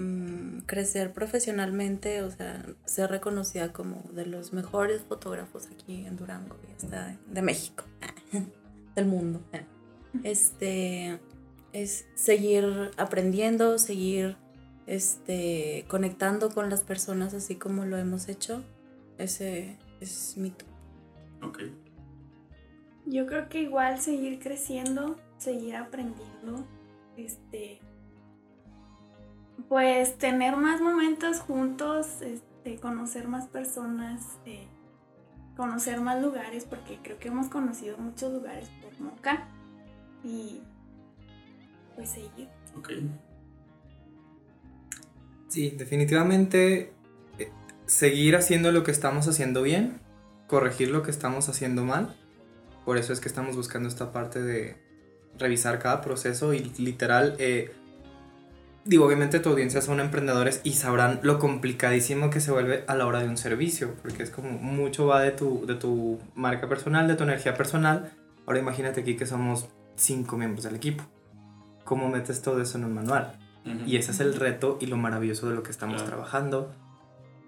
[0.00, 6.56] mm, crecer profesionalmente, o sea, ser reconocida como de los mejores fotógrafos aquí en Durango
[6.68, 7.84] y hasta de México,
[8.96, 9.40] del mundo.
[10.24, 11.20] Este,
[11.72, 14.36] es seguir aprendiendo, seguir
[14.86, 18.64] este, conectando con las personas así como lo hemos hecho.
[19.18, 20.68] Ese es mi top.
[21.42, 21.62] Ok.
[23.06, 26.64] Yo creo que igual seguir creciendo, seguir aprendiendo,
[27.16, 27.80] este,
[29.70, 34.66] pues tener más momentos juntos, este, conocer más personas, eh,
[35.56, 39.46] conocer más lugares, porque creo que hemos conocido muchos lugares por Moca
[40.24, 40.60] y
[41.94, 42.48] pues seguir.
[42.76, 42.90] Ok.
[45.46, 46.92] Sí, definitivamente
[47.38, 47.52] eh,
[47.86, 50.00] seguir haciendo lo que estamos haciendo bien,
[50.48, 52.16] corregir lo que estamos haciendo mal.
[52.84, 54.76] Por eso es que estamos buscando esta parte de
[55.38, 57.72] revisar cada proceso y literal, eh,
[58.84, 63.06] digo, obviamente tu audiencia son emprendedores y sabrán lo complicadísimo que se vuelve a la
[63.06, 67.06] hora de un servicio, porque es como mucho va de tu, de tu marca personal,
[67.08, 68.10] de tu energía personal.
[68.46, 71.04] Ahora imagínate aquí que somos cinco miembros del equipo.
[71.84, 73.38] ¿Cómo metes todo eso en un manual?
[73.66, 73.84] Ujú.
[73.86, 76.08] Y ese es el reto y lo maravilloso de lo que estamos Claro.
[76.10, 76.72] trabajando.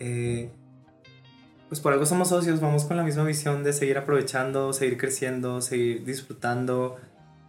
[0.01, 0.51] Eh,
[1.68, 5.62] pues por algo somos socios, vamos con la misma visión de seguir aprovechando, seguir creciendo,
[5.62, 6.97] seguir disfrutando.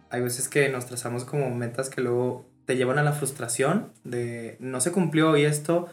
[0.08, 4.56] Hay veces que nos trazamos como metas que luego te llevan a la frustración de
[4.60, 5.88] no se cumplió y esto.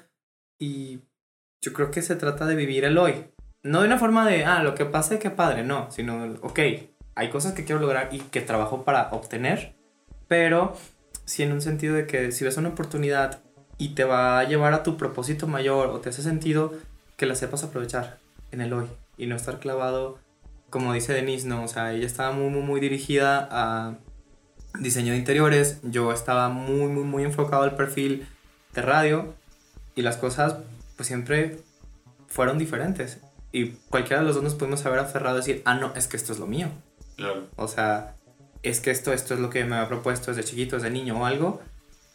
[0.59, 1.01] Y
[1.61, 3.25] yo creo que se trata de vivir el hoy.
[3.63, 6.59] No de una forma de, ah, lo que pase, qué padre, no, sino, ok,
[7.15, 9.75] hay cosas que quiero lograr y que trabajo para obtener,
[10.27, 10.75] pero
[11.25, 13.43] sí en un sentido de que si ves una oportunidad
[13.77, 16.73] y te va a llevar a tu propósito mayor o te hace sentido,
[17.17, 18.17] que la sepas aprovechar
[18.51, 20.17] en el hoy y no estar clavado,
[20.71, 23.97] como dice Denise, no, o sea, ella estaba muy, muy, muy dirigida a
[24.79, 28.27] diseño de interiores, yo estaba muy, muy, muy enfocado al perfil
[28.73, 29.33] de radio
[29.95, 30.57] y las cosas
[30.95, 31.59] pues siempre
[32.27, 33.19] fueron diferentes
[33.51, 36.17] y cualquiera de los dos nos pudimos haber aferrado a decir, ah, no, es que
[36.17, 36.69] esto es lo mío.
[37.17, 37.47] Claro.
[37.57, 38.15] O sea,
[38.63, 41.25] es que esto, esto es lo que me había propuesto desde chiquito, desde niño o
[41.25, 41.61] algo.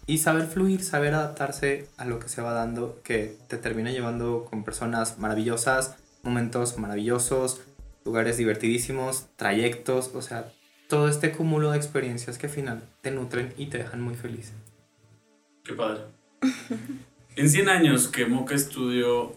[0.06, 4.46] Y saber fluir, saber adaptarse a lo que se va dando, que te termina llevando
[4.48, 7.60] con personas maravillosas, momentos maravillosos,
[8.04, 10.52] lugares divertidísimos, trayectos, o sea,
[10.88, 14.52] todo este cúmulo de experiencias que al final te nutren y te dejan muy feliz.
[15.64, 16.02] Qué padre.
[17.36, 19.36] En 100 años que Moca Studio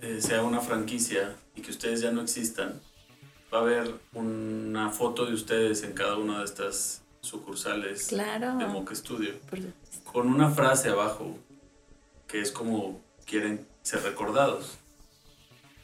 [0.00, 2.80] eh, sea una franquicia y que ustedes ya no existan,
[3.52, 8.56] va a haber una foto de ustedes en cada una de estas sucursales Claro.
[8.56, 9.34] de Moca Studio
[10.10, 11.38] con una frase abajo
[12.26, 14.78] que es como quieren ser recordados.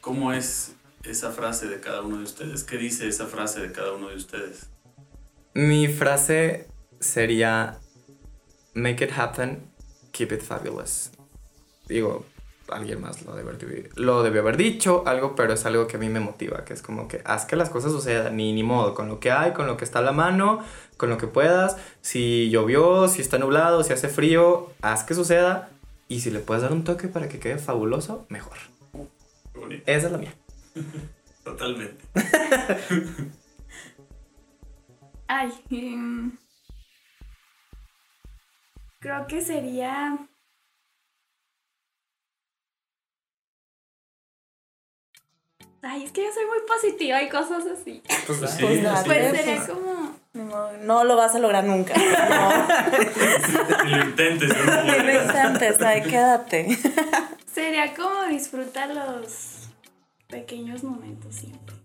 [0.01, 2.63] ¿Cómo es esa frase de cada uno de ustedes?
[2.63, 4.67] ¿Qué dice esa frase de cada uno de ustedes?
[5.53, 6.67] Mi frase
[6.99, 7.77] sería,
[8.73, 9.63] make it happen,
[10.11, 11.11] keep it fabulous.
[11.87, 12.25] Digo,
[12.69, 15.99] alguien más lo debió, haber- lo debió haber dicho, algo, pero es algo que a
[15.99, 18.93] mí me motiva, que es como que haz que las cosas sucedan, ni, ni modo,
[18.95, 20.63] con lo que hay, con lo que está a la mano,
[20.95, 21.75] con lo que puedas.
[22.01, 25.69] Si llovió, si está nublado, si hace frío, haz que suceda.
[26.07, 28.57] Y si le puedes dar un toque para que quede fabuloso, mejor.
[29.85, 30.33] Esa es la mía.
[31.43, 32.03] Totalmente.
[35.33, 36.37] Ay, em,
[38.99, 40.17] creo que sería...
[45.83, 48.03] Ay, es que yo soy muy positiva y cosas así.
[48.27, 49.37] Pues, Pues sí, Pues así Pues es.
[49.39, 50.19] sería como...
[50.33, 51.93] Modo, No lo vas a lograr nunca.
[52.29, 56.77] No, lo intentes, no lo intentes, ahí quédate.
[57.53, 59.69] Sería como disfrutar los
[60.27, 61.75] pequeños momentos siempre.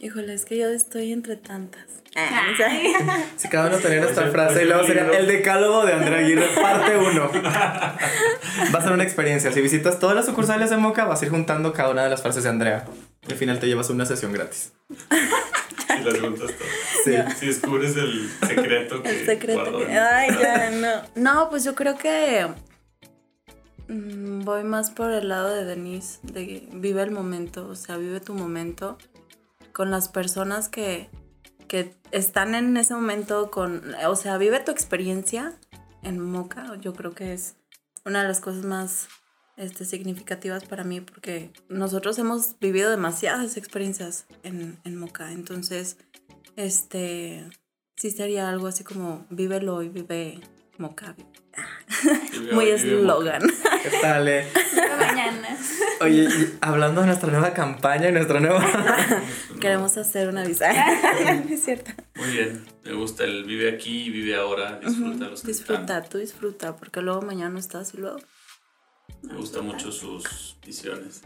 [0.00, 1.84] Híjole, es que yo estoy entre tantas.
[2.16, 2.92] Ay.
[3.36, 6.48] Si cada uno tuviera esta frase, y luego el sería el decálogo de Andrea Aguirre,
[6.60, 7.30] parte 1.
[7.44, 9.52] Va a ser una experiencia.
[9.52, 12.22] Si visitas todas las sucursales de Moca, vas a ir juntando cada una de las
[12.22, 12.86] frases de Andrea.
[13.28, 14.72] Y al final te llevas una sesión gratis.
[14.90, 16.54] Y las juntas todas.
[17.04, 17.14] Sí.
[17.38, 19.84] Si descubres el secreto que El secreto que...
[19.84, 21.02] en- Ay, ya, no.
[21.14, 22.46] No, pues yo creo que
[23.88, 28.20] mm, voy más por el lado de Denise, de vive el momento, o sea, vive
[28.20, 28.98] tu momento
[29.72, 31.08] con las personas que,
[31.68, 35.58] que están en ese momento, con, o sea, vive tu experiencia
[36.02, 37.56] en Moca, yo creo que es
[38.04, 39.08] una de las cosas más
[39.56, 45.98] este, significativas para mí porque nosotros hemos vivido demasiadas experiencias en, en Moca, entonces,
[46.56, 47.48] este,
[47.96, 50.40] sí sería algo así como vívelo y vive
[50.78, 51.14] Moca.
[52.52, 53.42] Muy eslogan.
[53.82, 54.46] ¿Qué tal, eh?
[54.98, 55.56] Mañana.
[56.00, 58.64] Oye, y hablando de nuestra nueva campaña y nuestra nueva...
[59.60, 60.70] Queremos hacer una visa.
[61.50, 61.90] es cierto.
[62.16, 65.76] Muy bien, me gusta el vive aquí, vive ahora, disfruta los que están.
[65.78, 68.18] Disfruta, tú disfruta, porque luego mañana no estás y luego.
[69.22, 71.22] Me gustan mucho sus visiones.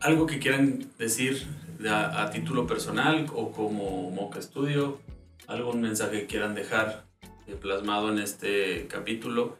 [0.00, 1.46] ¿Algo que quieran decir
[1.78, 5.00] de a, a título personal o como Moca Studio?
[5.48, 7.11] ¿Algún mensaje que quieran dejar
[7.56, 9.58] plasmado en este capítulo?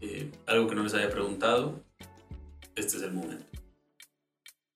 [0.00, 1.80] Eh, ¿Algo que no les haya preguntado?
[2.76, 3.44] Este es el momento.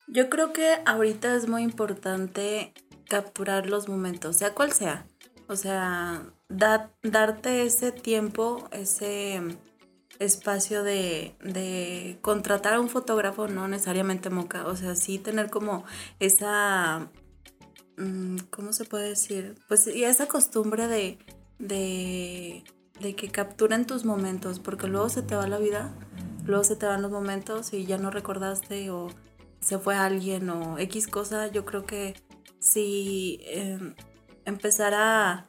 [0.07, 2.75] Yo creo que ahorita es muy importante
[3.09, 5.07] capturar los momentos, sea cual sea.
[5.49, 9.41] O sea, da- darte ese tiempo, ese
[10.19, 14.67] espacio de, de contratar a un fotógrafo, no necesariamente moca.
[14.67, 15.85] O sea, sí tener como
[16.21, 17.11] esa.
[17.97, 19.55] mm, ¿Cómo se puede decir?
[19.69, 21.19] Pues y esa costumbre de,
[21.59, 22.65] de,
[23.01, 25.95] de que capturen tus momentos, porque luego se te va la vida,
[26.45, 29.09] luego se te van los momentos y ya no recordaste o
[29.61, 32.15] se fue alguien o X cosa, yo creo que
[32.59, 33.79] si eh,
[34.45, 35.47] empezar a,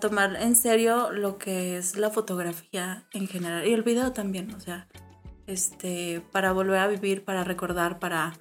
[0.00, 4.58] tomar en serio lo que es la fotografía en general y el video también, o
[4.58, 4.88] sea,
[5.46, 8.36] este, para volver a vivir, para recordar, para,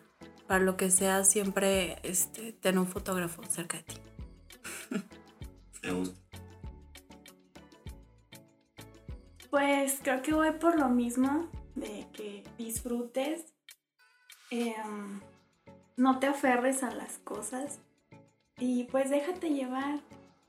[0.48, 3.96] para lo que sea, siempre este, tener un fotógrafo cerca de ti.
[5.84, 6.25] Me gusta.
[9.56, 13.54] Pues creo que voy por lo mismo, de que disfrutes,
[14.52, 15.22] em,
[15.96, 17.80] no te aferres a las cosas
[18.60, 20.02] y pues déjate llevar.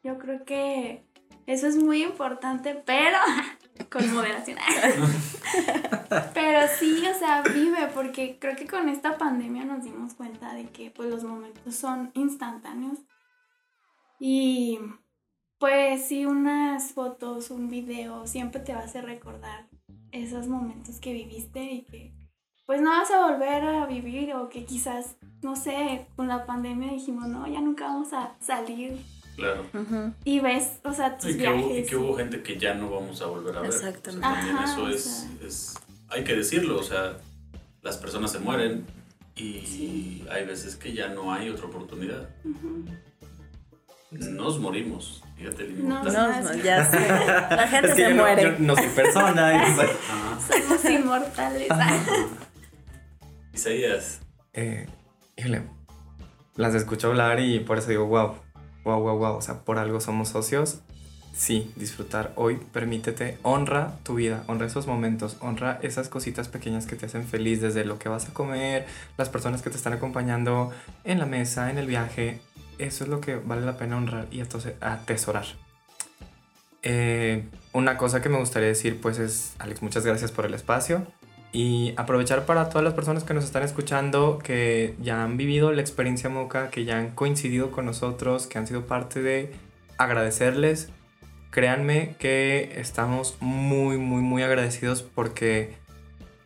[0.02, 1.04] Yo creo que
[1.46, 3.16] eso es muy importante, pero
[3.92, 4.58] con moderación.
[6.34, 10.64] pero sí, o sea, vive, porque creo que con esta pandemia nos dimos cuenta de
[10.70, 12.98] que pues los momentos son instantáneos
[14.18, 14.80] y
[15.58, 19.66] pues sí, unas fotos, un video, siempre te va a hacer recordar
[20.12, 22.12] esos momentos que viviste y que
[22.66, 26.92] pues no vas a volver a vivir o que quizás, no sé, con la pandemia
[26.92, 28.98] dijimos, no, ya nunca vamos a salir
[29.36, 29.64] Claro.
[30.24, 31.88] y ves, o sea, tus Y que, hubo, y viajes.
[31.90, 33.70] que hubo gente que ya no vamos a volver a ver.
[33.70, 34.26] Exactamente.
[34.26, 35.46] O sea, también Ajá, eso es, sea.
[35.46, 35.74] es-
[36.08, 37.18] Hay que decirlo, o sea,
[37.82, 38.84] las personas se mueren
[39.36, 40.24] y Sí.
[40.30, 42.28] hay veces que ya no hay otra oportunidad.
[44.10, 46.02] Nos morimos, fíjate el No.
[46.02, 46.98] No, no, ya sé.
[47.08, 48.42] La gente Es que se yo no, muere.
[48.42, 49.68] yo no soy persona.
[49.68, 49.90] y pues.
[50.68, 51.68] Somos inmortales.
[53.52, 54.20] Isaías,
[54.52, 54.86] eh,
[55.36, 55.62] híjole,
[56.56, 58.34] las escucho hablar y por eso digo, wow,
[58.84, 59.36] wow, wow, wow.
[59.36, 60.80] O sea, por algo somos socios.
[61.34, 66.96] Sí, disfrutar hoy, permítete, honra tu vida, honra esos momentos, honra esas cositas pequeñas que
[66.96, 68.86] te hacen feliz, desde lo que vas a comer,
[69.18, 70.72] las personas que te están acompañando
[71.04, 72.40] en la mesa, en el viaje.
[72.78, 75.46] Eso es lo que vale la pena honrar y atesorar.
[76.82, 81.06] Eh, una cosa que me gustaría decir, pues es, Alex, muchas gracias por el espacio.
[81.52, 85.80] Y aprovechar para todas las personas que nos están escuchando, que ya han vivido la
[85.80, 89.52] experiencia Moca, que ya han coincidido con nosotros, que han sido parte de
[89.96, 90.90] agradecerles.
[91.50, 95.74] Créanme que estamos muy, muy, muy agradecidos porque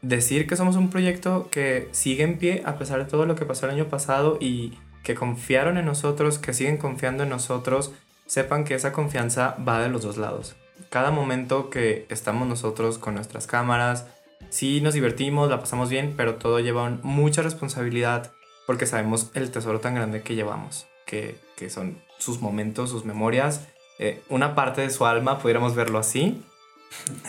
[0.03, 3.45] decir que somos un proyecto que sigue en pie a pesar de todo lo que
[3.45, 7.93] pasó el año pasado y que confiaron en nosotros, que siguen confiando en nosotros,
[8.27, 10.57] sepan que esa confianza va de los dos lados.
[10.89, 14.07] Cada momento que estamos nosotros con nuestras cámaras,
[14.51, 18.33] sí nos divertimos, la pasamos bien, pero todo lleva mucha responsabilidad
[18.67, 23.67] porque sabemos el tesoro tan grande que llevamos, que, que son sus momentos, sus memorias,
[23.99, 26.43] eh, una parte de su alma, pudiéramos verlo así.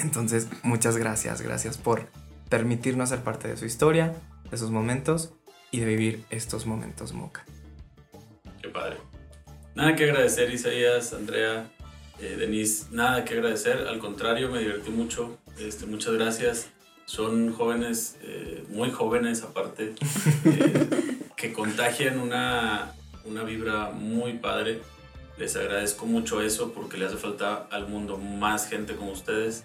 [0.01, 2.07] Entonces, muchas gracias, gracias por
[2.49, 4.13] permitirnos ser parte de su historia,
[4.49, 5.33] de sus momentos
[5.71, 7.43] y de vivir estos momentos Moca.
[8.71, 8.97] Padre.
[9.75, 11.69] Nada que agradecer, Isaías, Andrea,
[12.19, 16.69] eh, Denise, nada que agradecer, al contrario, me divertí mucho, este, muchas gracias.
[17.05, 19.95] Son jóvenes, eh, muy jóvenes aparte,
[20.45, 20.87] eh,
[21.35, 22.93] que contagian una,
[23.25, 24.81] una vibra muy padre.
[25.37, 29.63] Les agradezco mucho eso porque le hace falta al mundo más gente como ustedes.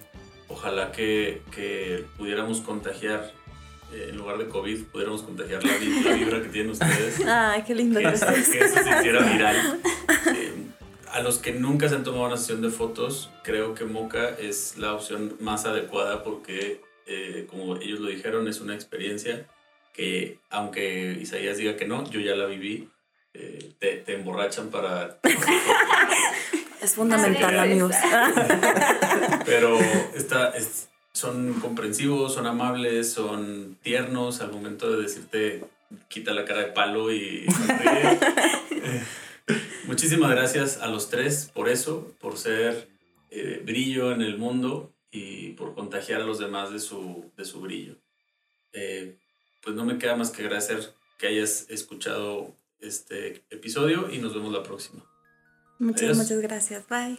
[0.49, 3.33] Ojalá que, que pudiéramos contagiar,
[3.93, 7.20] eh, en lugar de COVID, pudiéramos contagiar la, la vibra que tienen ustedes.
[7.26, 7.99] Ay, qué lindo.
[8.01, 9.80] que, que eso se hiciera viral.
[10.34, 10.53] Eh,
[11.12, 14.76] a los que nunca se han tomado una sesión de fotos, creo que Moca es
[14.76, 19.47] la opción más adecuada porque, eh, como ellos lo dijeron, es una experiencia
[19.95, 22.91] que, aunque Isaías diga que no, yo ya la viví.
[23.34, 25.18] eh, te, te emborrachan para...
[26.82, 27.95] Es fundamental, amigos.
[29.45, 29.78] Pero
[30.14, 35.64] está, es- son comprensivos, son amables, son tiernos al momento de decirte
[36.09, 38.19] quita la cara de palo y sonríe.
[38.71, 39.03] Eh,
[39.87, 42.89] Muchísimas gracias a los tres por eso, por ser
[43.31, 47.62] eh, brillo en el mundo y por contagiar a los demás de su, de su
[47.62, 47.97] brillo.
[48.75, 49.17] Eh,
[49.62, 54.53] pues no me queda más que agradecer que hayas escuchado este episodio y nos vemos
[54.53, 55.03] la próxima.
[55.79, 56.19] Muchas, Adiós.
[56.19, 56.87] muchas gracias.
[56.89, 57.19] Bye.